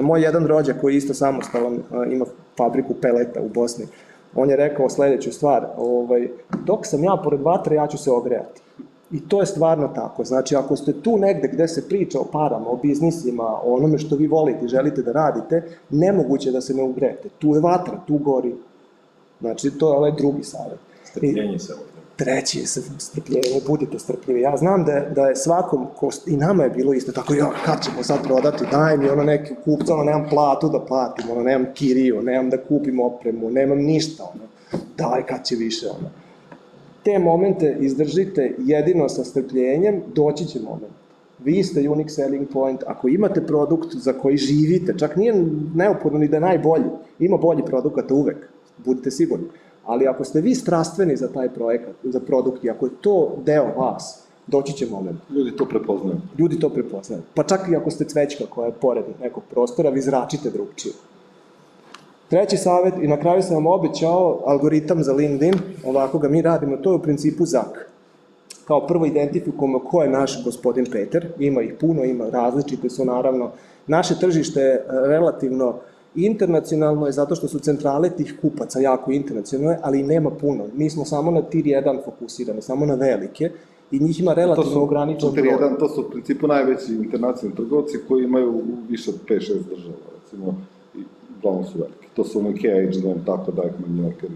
[0.02, 1.80] Moj jedan rođak koji je isto samostalan,
[2.12, 2.26] ima
[2.58, 3.86] fabriku peleta u Bosni,
[4.36, 6.28] on je rekao sledeću stvar, ovaj,
[6.66, 8.62] dok sam ja pored vatre, ja ću se ogrejati.
[9.12, 10.24] I to je stvarno tako.
[10.24, 14.16] Znači, ako ste tu negde gde se priča o parama, o biznisima, o onome što
[14.16, 17.30] vi volite i želite da radite, nemoguće da se ne ugrejete.
[17.40, 18.56] Tu je vatra, tu gori.
[19.42, 20.80] Znači, to je ovaj drugi savjet.
[21.04, 21.93] Strpljenje se ovdje.
[22.24, 22.66] Treći je
[22.98, 24.42] strpljenje, budite strpljivi.
[24.42, 27.84] Ja znam da, da je svakom, ko, i nama je bilo isto tako, ja, kad
[27.84, 31.68] ćemo sad prodati, daj mi ono neki kupca, ono, nemam platu da platim, ono, nemam
[31.74, 34.44] kiriju, nemam da kupim opremu, nemam ništa, ono,
[34.98, 36.10] daj kad će više, ono.
[37.04, 40.94] Te momente izdržite jedino sa strpljenjem, doći će moment.
[41.40, 45.34] Vi ste unique selling point, ako imate produkt za koji živite, čak nije
[45.76, 48.38] neophodno ni da je najbolji, ima bolji produkt uvek,
[48.86, 49.46] budite sigurni
[49.86, 53.72] ali ako ste vi strastveni za taj projekat, za produkt i ako je to deo
[53.78, 55.20] vas, doći će moment.
[55.30, 56.18] Ljudi to prepoznaju.
[56.38, 57.22] Ljudi to prepoznaju.
[57.34, 60.94] Pa čak i ako ste cvećka koja je pored nekog prostora, vi zračite drugčije.
[62.30, 65.54] Treći savjet, i na kraju sam vam obećao algoritam za LinkedIn,
[65.86, 67.90] ovako ga mi radimo, to je u principu ZAK.
[68.66, 73.52] Kao prvo identifikujemo ko je naš gospodin Peter, ima ih puno, ima različite su naravno.
[73.88, 75.76] Naše tržište je relativno uh,
[76.16, 80.66] Internacionalno je zato što su centrale tih kupaca jako internacionalne, ali nema puno.
[80.74, 83.52] Mi smo samo na tier 1 fokusirani, samo na velike
[83.92, 85.44] i njih ima relativno ograničen broj.
[85.44, 89.40] Tier 1, to su u principu najveći internacionalni trgovci koji imaju više od 5-6
[89.70, 90.56] država, recimo,
[90.96, 91.00] i
[91.38, 92.08] uglavnom su veliki.
[92.16, 94.30] To su IKEA, H&M, tako da ih New Yorker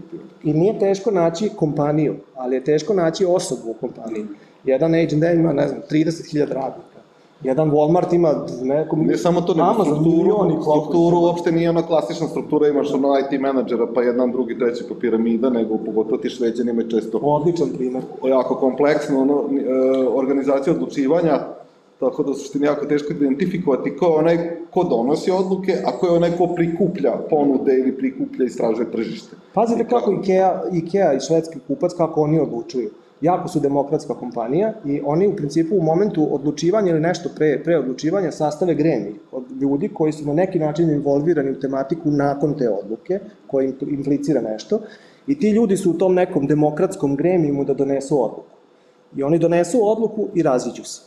[0.44, 4.26] i I nije teško naći kompaniju, ali je teško naći osobu u kompaniji.
[4.64, 6.97] Jedan H&M ima, ne znam, 30.000 radnika
[7.42, 8.96] Jedan Walmart ima neko...
[8.96, 13.86] Ne samo to, nego strukturu, strukturu uopšte nije ona klasična struktura, imaš ono IT menadžera,
[13.94, 17.18] pa jedan, drugi, treći pa piramida, nego pogotovo ti šveđani imaju često...
[17.22, 18.02] Odličan primer.
[18.28, 21.38] Jako kompleksno, ono, e, organizacija odlučivanja,
[22.00, 24.38] tako da u suštini jako teško identifikovati ko je onaj
[24.70, 29.36] ko donosi odluke, a ko je onaj ko prikuplja ponude ili prikuplja i istražuje tržište.
[29.54, 35.00] Pazite kako Ikea, Ikea i švedski kupac, kako oni odlučuju jako su demokratska kompanija i
[35.04, 39.88] oni u principu u momentu odlučivanja ili nešto pre, pre odlučivanja sastave gremi od ljudi
[39.88, 44.80] koji su na neki način involvirani u tematiku nakon te odluke, koja implicira nešto,
[45.26, 48.56] i ti ljudi su u tom nekom demokratskom gremijumu da donesu odluku.
[49.16, 51.02] I oni donesu odluku i raziđu se.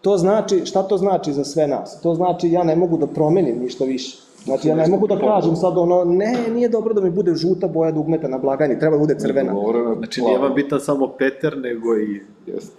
[0.00, 2.00] To znači, šta to znači za sve nas?
[2.02, 4.18] To znači ja ne mogu da promenim ništa više.
[4.44, 7.68] Znači, ja ne mogu da kažem sad ono, ne, nije dobro da mi bude žuta
[7.68, 9.54] boja dugmeta na blagajni, treba da bude crvena.
[9.98, 12.20] Znači, nije vam bitan samo Peter, nego i...
[12.46, 12.76] Jeste.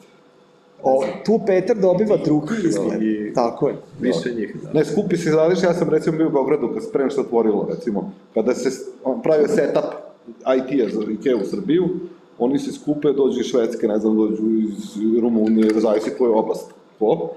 [0.83, 3.01] O, tu Peter dobiva drugi izgled.
[3.01, 3.75] I tako je.
[3.99, 4.73] Više njih, da.
[4.73, 7.67] Ne, skupi se izradiš, ja sam recimo bio u Beogradu kad se pre nešto otvorilo,
[7.69, 8.69] recimo, kada se
[9.03, 9.85] on pravio setup
[10.27, 11.89] IT-a za IKEA u Srbiju,
[12.39, 16.71] oni se skupe, dođu iz Švedske, ne znam, dođu iz Rumunije, da zavisi tvoju oblast.
[16.99, 17.29] Ko?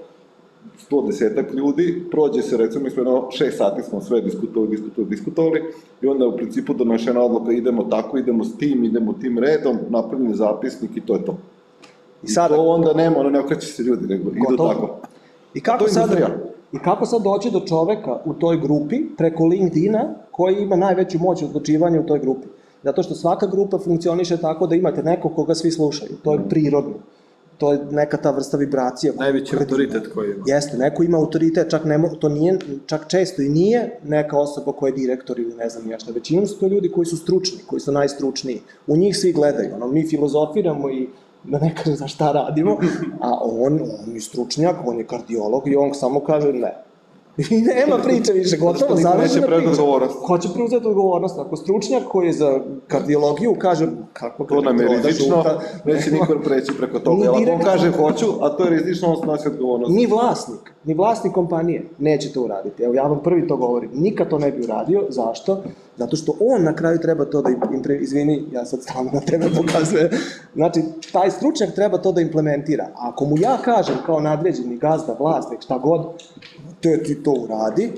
[0.91, 5.63] 110 ljudi, prođe se, recimo, mi smo jedno 6 sati smo sve diskutovali, diskutovali, diskutovali,
[6.01, 10.35] i onda u principu donošena odluka, idemo tako, idemo s tim, idemo tim redom, napravljen
[10.35, 11.37] zapisnik i to je to.
[12.23, 14.97] I, sada, I to onda nema, ono ne okreće se ljudi, nego idu tako.
[15.53, 16.09] I kako sad,
[16.71, 21.43] I kako sad doći do čoveka u toj grupi, preko LinkedIna, koji ima najveću moć
[21.43, 22.47] odlučivanja u toj grupi?
[22.83, 26.11] Zato što svaka grupa funkcioniše tako da imate nekog koga svi slušaju.
[26.23, 26.93] To je prirodno
[27.59, 29.13] to je neka ta vrsta vibracija.
[29.17, 30.43] Najveći autoritet koji ima.
[30.47, 34.89] Jeste, neko ima autoritet, čak ne, to nije, čak često i nije neka osoba koja
[34.89, 37.79] je direktor ili ne znam ja šta, većinom su to ljudi koji su stručni, koji
[37.79, 38.61] su najstručniji.
[38.87, 41.07] U njih svi gledaju, ono, mi filozofiramo i
[41.43, 42.77] da ne kažem za šta radimo,
[43.21, 46.73] a on, on je stručnjak, on je kardiolog i on samo kaže ne,
[47.75, 49.69] nema priče više, gotovo, završena priča.
[49.71, 50.15] odgovornost.
[50.21, 51.39] Ko će preuzeti odgovornost?
[51.39, 55.43] Ako stručnjak koji je za kardiologiju kaže kako to nam je rizično,
[55.85, 57.29] neće niko preći preko toga.
[57.29, 59.93] Ako on kaže hoću, a to je rizično, on snosi odgovornost.
[59.95, 62.83] Ni vlasnik, ni vlasnik kompanije neće to uraditi.
[62.83, 63.89] Evo, ja vam prvi to govorim.
[63.93, 65.05] Nikad to ne bi uradio.
[65.09, 65.63] Zašto?
[65.99, 69.45] Zato što on na kraju treba to da, impre, izvini, ja sad stalno na tebe
[69.57, 70.09] pokazuje,
[70.55, 70.81] znači,
[71.11, 72.87] taj stručnjak treba to da implementira.
[72.95, 76.01] A ako mu ja kažem kao nadređeni gazda, vlasnik, šta god,
[76.81, 77.91] te ti to uradi,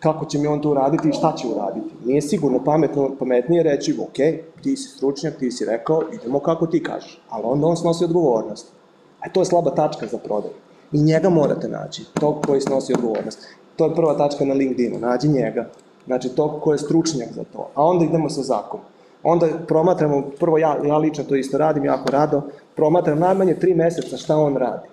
[0.00, 1.94] kako će mi on to uraditi i šta će uraditi.
[2.04, 4.16] Nije sigurno pametno, pametnije reći, ok,
[4.62, 7.22] ti si stručnjak, ti si rekao, idemo kako ti kažeš.
[7.28, 8.72] Ali onda on snosi odgovornost.
[9.20, 10.54] A to je slaba tačka za prodaju.
[10.92, 13.38] I njega morate naći, tog koji snosi odgovornost.
[13.76, 15.70] To je prva tačka na LinkedInu, nađi njega.
[16.06, 17.70] Znači, tog ko je stručnjak za to.
[17.74, 18.86] A onda idemo sa zakonom.
[19.22, 22.42] Onda promatramo, prvo ja, ja lično to isto radim, jako rado,
[22.76, 24.88] promatram najmanje tri meseca šta on radi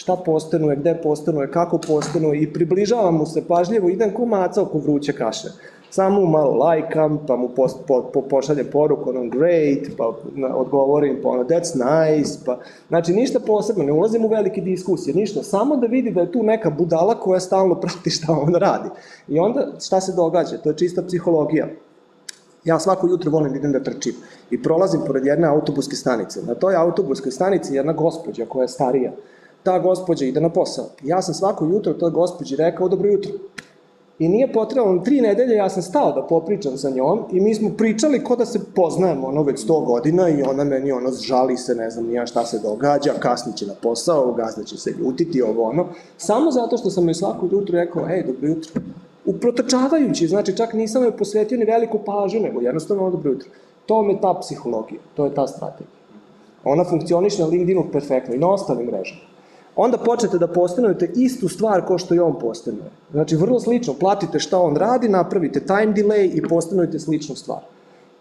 [0.00, 4.78] šta postanuje, gde postanuje, kako postanuje i približavam mu se pažljivo, idem ko maca oko
[4.78, 5.48] vruće kaše.
[5.90, 11.18] Samo malo lajkam, pa mu post, po, po, pošaljem poruku, ono great, pa na, odgovorim,
[11.22, 12.58] pa ono that's nice, pa...
[12.88, 16.42] Znači, ništa posebno, ne ulazim u velike diskusije, ništa, samo da vidi da je tu
[16.42, 18.88] neka budala koja stalno prati šta on radi.
[19.28, 20.58] I onda, šta se događa?
[20.58, 21.66] To je čista psihologija.
[22.64, 24.14] Ja svako jutro volim da idem da trčim
[24.50, 26.42] i prolazim pored jedne autobuske stanice.
[26.42, 29.12] Na toj autobuskoj stanici jedna gospođa koja je starija,
[29.62, 30.84] ta gospođa ide na posao.
[31.02, 33.32] Ja sam svako jutro toj gospođi rekao dobro jutro.
[34.20, 37.70] I nije potrebno, tri nedelje ja sam stao da popričam sa njom i mi smo
[37.78, 41.74] pričali ko da se poznajemo, ono već 100 godina i ona meni ono žali se,
[41.74, 45.86] ne znam nija šta se događa, kasniće na posao, gazda će se ljutiti, ovo ono.
[46.18, 48.82] Samo zato što sam joj svako jutro rekao, ej, dobro jutro.
[49.24, 53.48] Uprotočavajući, znači čak nisam joj posvetio ni veliku pažnju, nego jednostavno dobro jutro.
[53.86, 56.00] To je ta psihologija, to je ta strategija.
[56.64, 59.29] Ona funkcioniše na LinkedInu perfektno i na ostalim mrežama
[59.82, 62.90] onda počnete da postanujete istu stvar kao što i on postanuje.
[63.12, 67.60] Znači, vrlo slično, platite šta on radi, napravite time delay i postanujete sličnu stvar.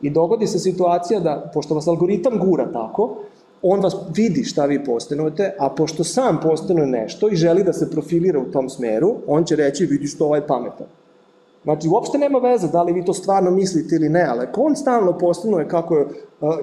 [0.01, 3.15] I dogodi se situacija da, pošto vas algoritam gura tako,
[3.61, 7.91] on vas vidi šta vi postanujete, a pošto sam postanuje nešto i želi da se
[7.91, 10.87] profilira u tom smeru, on će reći, vidi što ovaj pametan.
[11.69, 15.17] Znači, uopšte nema veze da li vi to stvarno mislite ili ne, ali on stalno
[15.17, 16.09] postanuje kako je uh,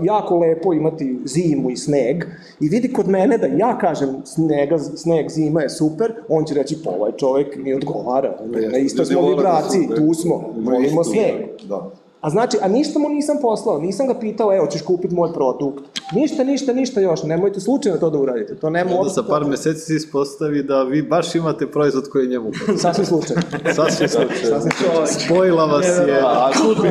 [0.02, 2.24] jako lepo imati zimu i sneg
[2.60, 6.76] i vidi kod mene da ja kažem snega, sneg, zima je super, on će reći,
[6.84, 8.38] pa ovaj čovek mi odgovara,
[8.72, 11.34] na isto smo vibraciji, tu smo, volimo sneg.
[11.68, 11.90] Da.
[12.26, 15.84] A znači, a ništa mu nisam poslao, nisam ga pitao, evo, ćeš kupiti moj produkt.
[16.12, 18.54] Ništa, ništa, ništa još, nemojte slučajno to da uradite.
[18.54, 22.28] To nema Onda sa par meseci se ispostavi da vi baš imate proizvod koji je
[22.28, 22.78] njemu potreban.
[22.78, 23.42] Sasvim slučajno.
[23.74, 25.06] Sasvim slučajno.
[25.06, 26.22] Spojila vas je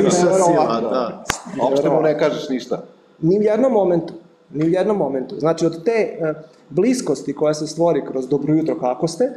[0.04, 1.24] viša sila, da.
[1.64, 2.84] Uopšte mu ne kažeš ništa.
[3.22, 4.14] Ni u jednom momentu.
[4.54, 5.40] Ni u jednom momentu.
[5.40, 6.36] Znači, od te uh,
[6.70, 9.34] bliskosti koja se stvori kroz dobro jutro kako ste,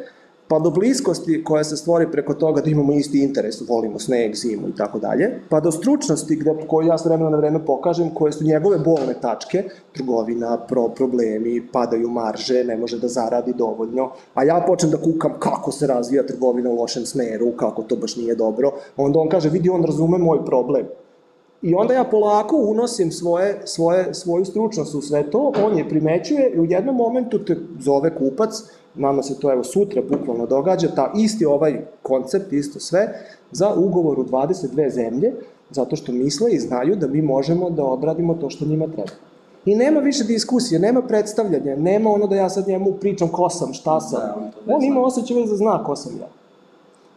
[0.49, 4.69] pa do bliskosti koja se stvori preko toga da imamo isti interes, volimo sneg, zimu
[4.69, 8.33] i tako dalje, pa do stručnosti gde, koju ja s vremena na vreme pokažem, koje
[8.33, 14.45] su njegove bolne tačke, trgovina, pro, problemi, padaju marže, ne može da zaradi dovoljno, a
[14.45, 18.35] ja počnem da kukam kako se razvija trgovina u lošem smeru, kako to baš nije
[18.35, 20.87] dobro, onda on kaže, vidi, on razume moj problem.
[21.63, 26.53] I onda ja polako unosim svoje, svoje, svoju stručnost u sve to, on je primećuje
[26.55, 28.63] i u jednom momentu te zove kupac,
[28.99, 33.09] nama se to evo sutra bukvalno događa, ta isti ovaj koncept, isto sve,
[33.53, 35.33] za ugovor u 22 zemlje,
[35.71, 39.11] zato što misle i znaju da mi možemo da odradimo to što njima treba.
[39.65, 43.73] I nema više diskusije, nema predstavljanja, nema ono da ja sad njemu pričam ko sam,
[43.73, 44.21] šta sam.
[44.21, 46.29] Da, on ima osjećaj da zna ko sam ja.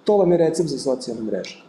[0.03, 1.63] To vam je recept za socijalne mreže.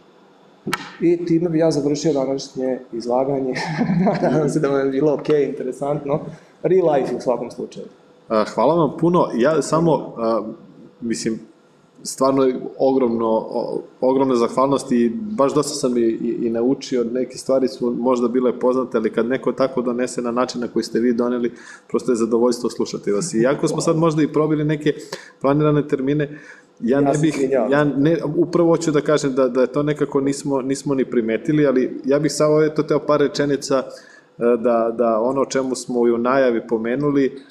[1.01, 3.53] I time bi ja završio današnje izlaganje.
[4.21, 6.19] Nadam se da vam je bilo ok, interesantno.
[6.63, 7.85] Real life u svakom slučaju.
[8.53, 9.27] Hvala vam puno.
[9.35, 10.15] Ja samo,
[11.01, 11.39] mislim,
[12.03, 13.47] stvarno ogromno,
[14.01, 18.59] ogromne zahvalnosti i baš dosta sam i, i, i naučio, neke stvari su možda bile
[18.59, 21.51] poznate, ali kad neko tako donese na način na koji ste vi doneli,
[21.87, 23.33] prosto je zadovoljstvo slušati vas.
[23.33, 24.93] I jako smo sad možda i probili neke
[25.41, 26.39] planirane termine,
[26.79, 27.35] ja ne bih,
[27.69, 31.67] ja ne, upravo hoću da kažem da, da je to nekako nismo, nismo ni primetili,
[31.67, 33.83] ali ja bih samo eto teo par rečenica
[34.37, 37.41] da, da ono o čemu smo i u najavi pomenuli,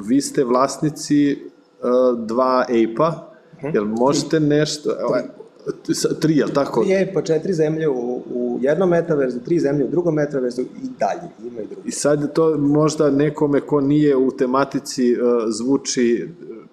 [0.00, 1.38] vi ste vlasnici
[1.82, 3.74] uh, dva uh -huh.
[3.74, 4.90] jel možete nešto,
[5.82, 6.82] tri, tri, jel tako?
[6.84, 11.30] Tri APA, četiri zemlje u, u jednom metaverzu, tri zemlje u drugom metaverzu i dalje,
[11.50, 11.88] ima i drugi.
[11.88, 16.28] I sad to možda nekome ko nije u tematici uh, zvuči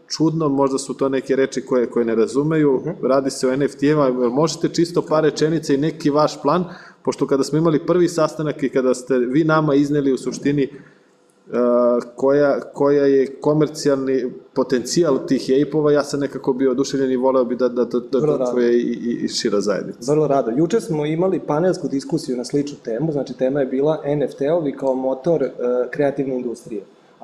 [0.08, 3.08] čudno, možda su to neke reči koje, koje ne razumeju, uh -huh.
[3.08, 6.66] radi se o NFT-eva, možete čisto par rečenica i neki vaš plan,
[7.04, 10.97] pošto kada smo imali prvi sastanak i kada ste vi nama izneli u suštini uh,
[12.16, 17.56] koja, koja je komercijalni potencijal tih ape-ova, ja sam nekako bio oduševljen i voleo bi
[17.56, 20.12] da, da, da, da, da tvoje i, i, i šira zajednica.
[20.12, 20.52] Vrlo rado.
[20.52, 25.44] Juče smo imali panelsku diskusiju na sličnu temu, znači tema je bila NFT-ovi kao motor
[25.44, 25.50] uh,
[25.92, 26.82] kreativne industrije.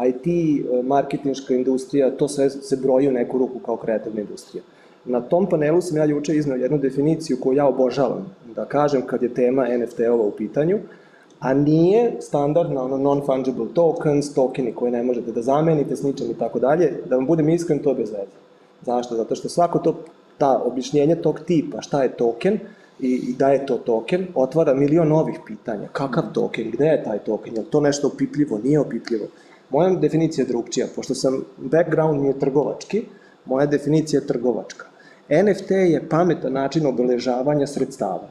[0.07, 0.25] IT,
[0.69, 4.63] uh, marketinška industrija, to sve se broji u neku ruku kao kreativna industrija.
[5.05, 9.23] Na tom panelu sam ja juče iznao jednu definiciju koju ja obožavam, da kažem kad
[9.23, 10.79] je tema NFT-ova u pitanju,
[11.43, 16.33] a nije standardna ono non-fungible tokens, tokeni koje ne možete da zamenite s ničem i
[16.33, 18.37] tako dalje, da vam budem iskren, to je bez veze.
[18.81, 19.15] Zašto?
[19.15, 19.95] Zato što svako to,
[20.37, 22.59] ta objašnjenje tog tipa, šta je token
[22.99, 25.87] i, i da je to token, otvara milion novih pitanja.
[25.91, 29.25] Kakav token, gde je taj token, je to nešto opipljivo, nije opipljivo?
[29.69, 33.05] Moja definicija je drugčija, pošto sam, background mi je trgovački,
[33.45, 34.85] moja definicija je trgovačka.
[35.29, 38.29] NFT je pametan način obeležavanja sredstava.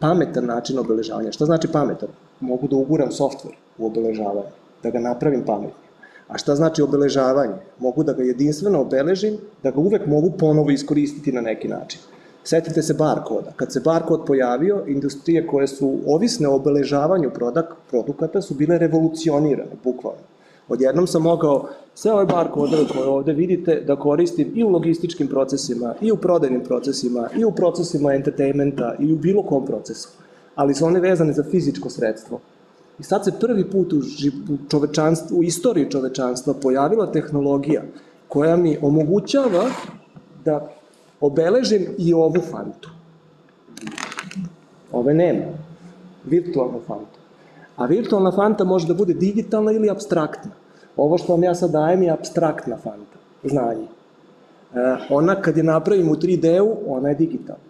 [0.00, 1.32] Pametan način obeležavanja.
[1.32, 2.08] Šta znači pametan?
[2.40, 4.50] Mogu da uguram softver u obeležavanje,
[4.82, 5.86] da ga napravim pametnim.
[6.28, 7.54] A šta znači obeležavanje?
[7.78, 12.00] Mogu da ga jedinstveno obeležim, da ga uvek mogu ponovo iskoristiti na neki način.
[12.44, 13.52] Setite se barkoda.
[13.56, 19.70] Kad se barkod pojavio, industrije koje su ovisne o obeležavanju produk, produkata su bile revolucionirane,
[19.84, 20.20] bukvalno.
[20.68, 25.28] Odjednom sam mogao sve ove bar kodove koje ovde vidite da koristim i u logističkim
[25.28, 30.08] procesima, i u prodajnim procesima, i u procesima entertainmenta, i u bilo kom procesu.
[30.56, 32.40] Ali su one vezane za fizičko sredstvo.
[32.98, 34.00] I sad se prvi put u,
[34.70, 37.82] čovečanstvu, u istoriji čovečanstva pojavila tehnologija
[38.28, 39.64] koja mi omogućava
[40.44, 40.68] da
[41.20, 42.90] obeležim i ovu fantu.
[44.92, 45.44] Ove nema.
[46.24, 47.18] Virtualnu fantu.
[47.76, 50.50] A virtualna fanta može da bude digitalna ili abstraktna.
[50.96, 53.86] Ovo što vam ja sad dajem je abstraktna fanta, znanje.
[54.74, 57.65] E, ona kad je napravim u 3D-u, ona je digitalna.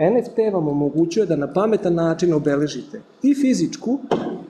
[0.00, 3.98] NFT vam omogućuje da na pametan način obeležite i fizičku,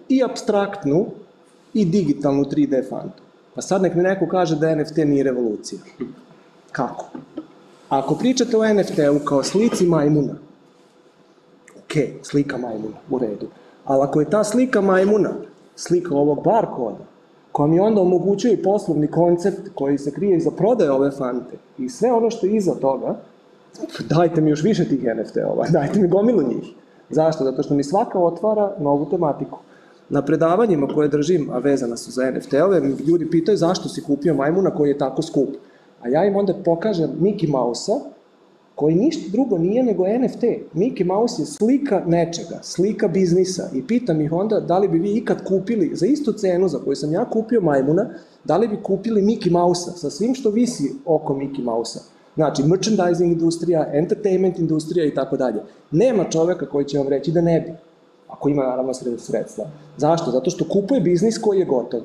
[0.09, 1.07] i abstraktnu,
[1.74, 3.22] i digitalnu 3D fantu.
[3.55, 5.80] Pa sad nek mi neko kaže da NFT nije revolucija.
[6.72, 7.07] Kako?
[7.88, 10.34] Ako pričate o NFT-u kao slici majmuna,
[11.78, 11.92] ok,
[12.22, 13.46] slika majmuna, u redu.
[13.84, 15.30] Ali ako je ta slika majmuna,
[15.76, 17.05] slika ovog barkoda,
[17.53, 21.88] koja mi onda omogućuje i poslovni koncept koji se krije iza prodaje ove fante i
[21.88, 23.16] sve ono što je iza toga,
[24.08, 26.74] dajte mi još više tih NFT-ova, dajte mi gomilu njih.
[27.10, 27.44] Zašto?
[27.44, 29.58] Zato što mi svaka otvara novu tematiku.
[30.08, 34.70] Na predavanjima koje držim, a vezana su za NFT-ove, ljudi pitaju zašto si kupio majmuna
[34.70, 35.48] koji je tako skup.
[36.00, 37.94] A ja im onda pokažem Mickey Mouse-a,
[38.74, 40.42] koji ništa drugo nije nego NFT.
[40.74, 45.16] Mickey Mouse je slika nečega, slika biznisa i pitam ih onda da li bi vi
[45.16, 48.10] ikad kupili za istu cenu za koju sam ja kupio majmuna,
[48.44, 52.19] da li bi kupili Mickey Mouse-a sa svim što visi oko Mickey Mouse-a.
[52.34, 55.60] Znači, merchandising industrija, entertainment industrija i tako dalje.
[55.90, 57.72] Nema čoveka koji će vam reći da ne bi,
[58.28, 59.64] ako ima naravno sredstva.
[59.96, 60.30] Zašto?
[60.30, 62.00] Zato što kupuje biznis koji je gotov.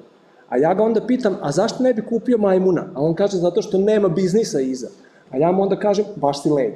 [0.49, 2.85] A ja ga onda pitam, a zašto ne bi kupio majmuna?
[2.93, 4.87] A on kaže, zato što nema biznisa iza.
[5.31, 6.73] A ja mu onda kažem, baš si led.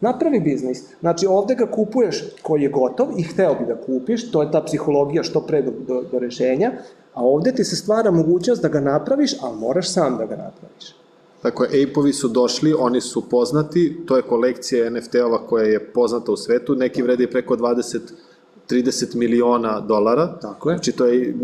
[0.00, 0.82] Napravi biznis.
[1.00, 4.62] Znači, ovde ga kupuješ koji je gotov i hteo bi da kupiš, to je ta
[4.62, 6.72] psihologija što pre do, do, do rešenja,
[7.14, 11.05] a ovde ti se stvara mogućnost da ga napraviš, ali moraš sam da ga napraviš.
[11.46, 16.36] Dakle, Ape-ovi su došli, oni su poznati, to je kolekcija NFT-ova koja je poznata u
[16.36, 17.98] svetu, neki vredi preko 20
[18.70, 20.38] 30 miliona dolara.
[20.40, 20.76] Tako je.
[20.76, 21.34] Znači, to je,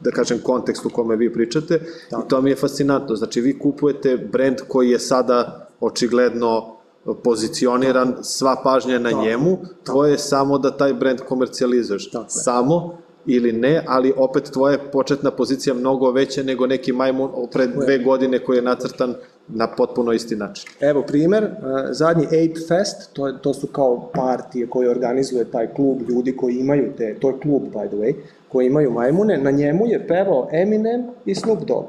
[0.00, 1.80] da kažem, kontekst u kome vi pričate.
[2.10, 2.22] Tako.
[2.22, 3.16] I to mi je fascinantno.
[3.16, 6.76] Znači, vi kupujete brend koji je sada očigledno
[7.24, 8.22] pozicioniran, Tako.
[8.22, 9.22] sva pažnja na Tako.
[9.22, 12.10] njemu, tvoje je samo da taj brend komercijalizuješ.
[12.10, 17.70] Tako Samo ili ne, ali opet tvoja početna pozicija mnogo veća nego neki majmun pred
[17.70, 19.14] dve godine koji je nacrtan
[19.48, 20.70] na potpuno isti način.
[20.80, 21.50] Evo primer, uh,
[21.90, 26.54] zadnji Ape Fest, to, je, to su kao partije koje organizuje taj klub ljudi koji
[26.54, 28.14] imaju te, to je klub by the way,
[28.48, 31.84] koji imaju majmune, na njemu je pevao Eminem i Snoop Dogg.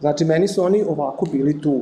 [0.00, 1.80] Znači, meni su oni ovako bili tu.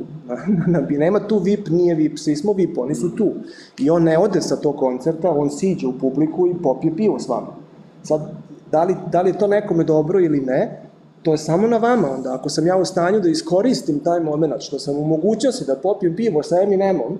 [1.05, 3.31] Nema tu VIP, nije VIP, svi smo VIP, oni su tu.
[3.79, 7.27] I on ne ode sa tog koncerta, on siđe u publiku i popije pivo s
[7.27, 7.47] vama.
[8.03, 8.21] Sad,
[8.71, 10.81] da li, da li je to nekome dobro ili ne,
[11.23, 12.33] to je samo na vama onda.
[12.33, 16.15] Ako sam ja u stanju da iskoristim taj moment, što sam u se da popijem
[16.15, 17.19] pivo sa Eminemom,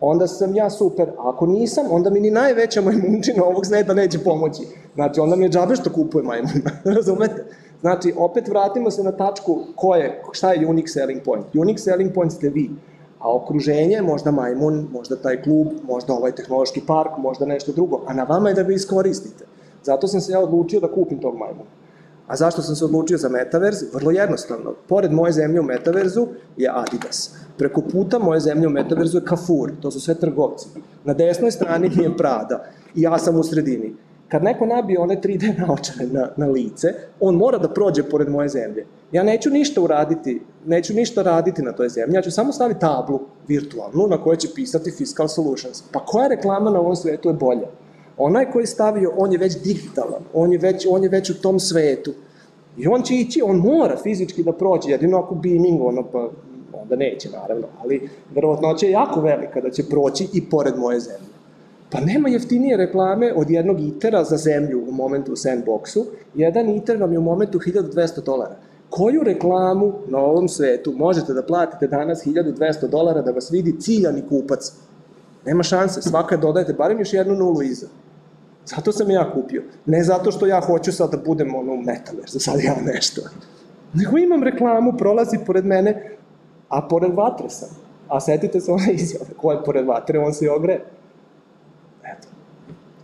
[0.00, 1.08] onda sam ja super.
[1.08, 4.62] A ako nisam, onda mi ni najveća majmunčina ovog zneda neće pomoći.
[4.94, 6.70] Znači, onda mi je džabe što kupuje majmuna.
[6.96, 7.44] Razumete?
[7.80, 11.46] Znači, opet vratimo se na tačku ko je, šta je unique selling point.
[11.54, 12.70] Unique selling point ste vi.
[13.18, 18.00] A okruženje, možda majmun, možda taj klub, možda ovaj tehnološki park, možda nešto drugo.
[18.06, 19.44] A na vama je da ga iskoristite.
[19.82, 21.79] Zato sam se ja odlučio da kupim tog majmuna.
[22.30, 23.76] A zašto sam se odlučio za Metaverz?
[23.94, 24.74] Vrlo jednostavno.
[24.88, 26.26] Pored moje zemlje u Metaverzu
[26.56, 27.34] je Adidas.
[27.58, 29.72] Preko puta moje zemlje u Metaverzu je Kafur.
[29.80, 30.68] To su sve trgovci.
[31.04, 32.64] Na desnoj strani je Prada.
[32.94, 33.94] I ja sam u sredini.
[34.28, 38.48] Kad neko nabije one 3D naočare na, na lice, on mora da prođe pored moje
[38.48, 38.86] zemlje.
[39.12, 43.20] Ja neću ništa uraditi, neću ništa raditi na toj zemlji, ja ću samo staviti tablu
[43.48, 45.82] virtualnu na kojoj će pisati Fiscal Solutions.
[45.92, 47.66] Pa koja reklama na ovom svetu je bolja?
[48.22, 51.40] Onaj koji je stavio, on je već digitalan, on je već, on je već u
[51.42, 52.12] tom svetu.
[52.76, 56.28] I on će ići, on mora fizički da prođe, jedino ako beaming, ono pa,
[56.72, 61.00] on da neće naravno, ali verovatnoća je jako velika da će proći i pored moje
[61.00, 61.30] zemlje.
[61.90, 66.04] Pa nema jeftinije reklame od jednog itera za zemlju u momentu u sandboxu.
[66.34, 68.56] Jedan iter vam je u momentu 1200 dolara.
[68.90, 74.22] Koju reklamu na ovom svetu možete da platite danas 1200 dolara da vas vidi ciljani
[74.28, 74.72] kupac?
[75.46, 77.86] Nema šanse, svaka dodajete barem još jednu nulu iza.
[78.66, 79.62] Zato sam ja kupio.
[79.86, 83.20] Ne zato što ja hoću sad da budem ono metaverse, sad ja nešto.
[83.94, 86.16] Nego imam reklamu, prolazi pored mene,
[86.68, 87.68] a pored vatre sam.
[88.08, 90.80] A setite se one izjave, ko je pored vatre, on se i ogre.
[92.04, 92.28] Eto.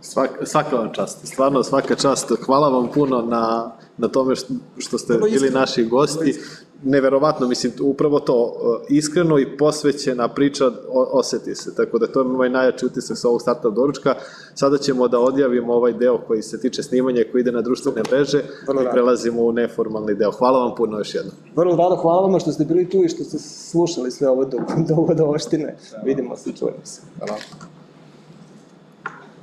[0.01, 2.31] Svaka, svaka vam čast, stvarno svaka čast.
[2.45, 6.39] Hvala vam puno na, na tome što, što ste bili naši gosti.
[6.83, 12.25] Neverovatno, mislim, upravo to, e, iskreno i posvećena priča oseti se, tako da to je
[12.25, 14.15] moj najjači utisak sa ovog starta doručka.
[14.55, 18.43] Sada ćemo da odjavimo ovaj deo koji se tiče snimanja, koji ide na društvene mreže
[18.67, 20.31] Vrlo i prelazimo u neformalni deo.
[20.31, 21.33] Hvala vam puno još jednom.
[21.55, 24.57] Vrlo rado, hvala vama što ste bili tu i što ste slušali sve ovo do,
[24.87, 25.77] do vodoštine.
[26.05, 27.01] Vidimo se, čujemo se.
[27.17, 27.39] Hvala.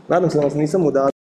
[0.09, 1.14] Nadam se da vas nisam udavio.